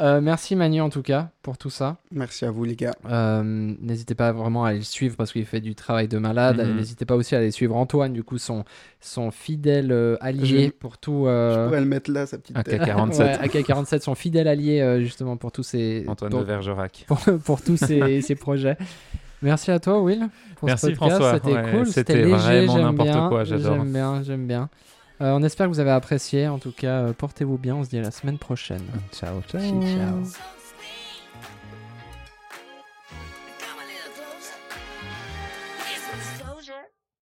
[0.00, 1.96] Euh, merci Manu en tout cas pour tout ça.
[2.12, 2.94] Merci à vous, les gars.
[3.10, 6.58] Euh, N'hésitez pas vraiment à aller le suivre parce qu'il fait du travail de malade.
[6.64, 6.76] Mhm.
[6.76, 8.64] N'hésitez pas aussi à aller suivre Antoine, du coup son,
[9.00, 11.24] son fidèle euh, allié Je- pour tout.
[11.26, 12.80] Je pourrais le mettre là, sa petite tête.
[12.80, 13.18] AK-47.
[13.18, 17.04] ouais, AK-47, son fidèle allié euh, justement pour tous ces Antoine pour, de Vergerac.
[17.08, 18.76] pour, pour tous ces, ces projets.
[19.42, 21.16] Merci à toi Will pour Merci, ce podcast.
[21.16, 21.34] François.
[21.34, 23.76] C'était Ouais, cool, c'était vraiment n'importe quoi, j'adore.
[23.76, 24.68] J'aime bien, j'aime bien.
[25.20, 26.46] Euh, on espère que vous avez apprécié.
[26.48, 27.76] En tout cas, euh, portez-vous bien.
[27.76, 28.84] On se dit à la semaine prochaine.
[29.12, 29.60] Ciao, ciao.
[29.60, 30.57] Ciao.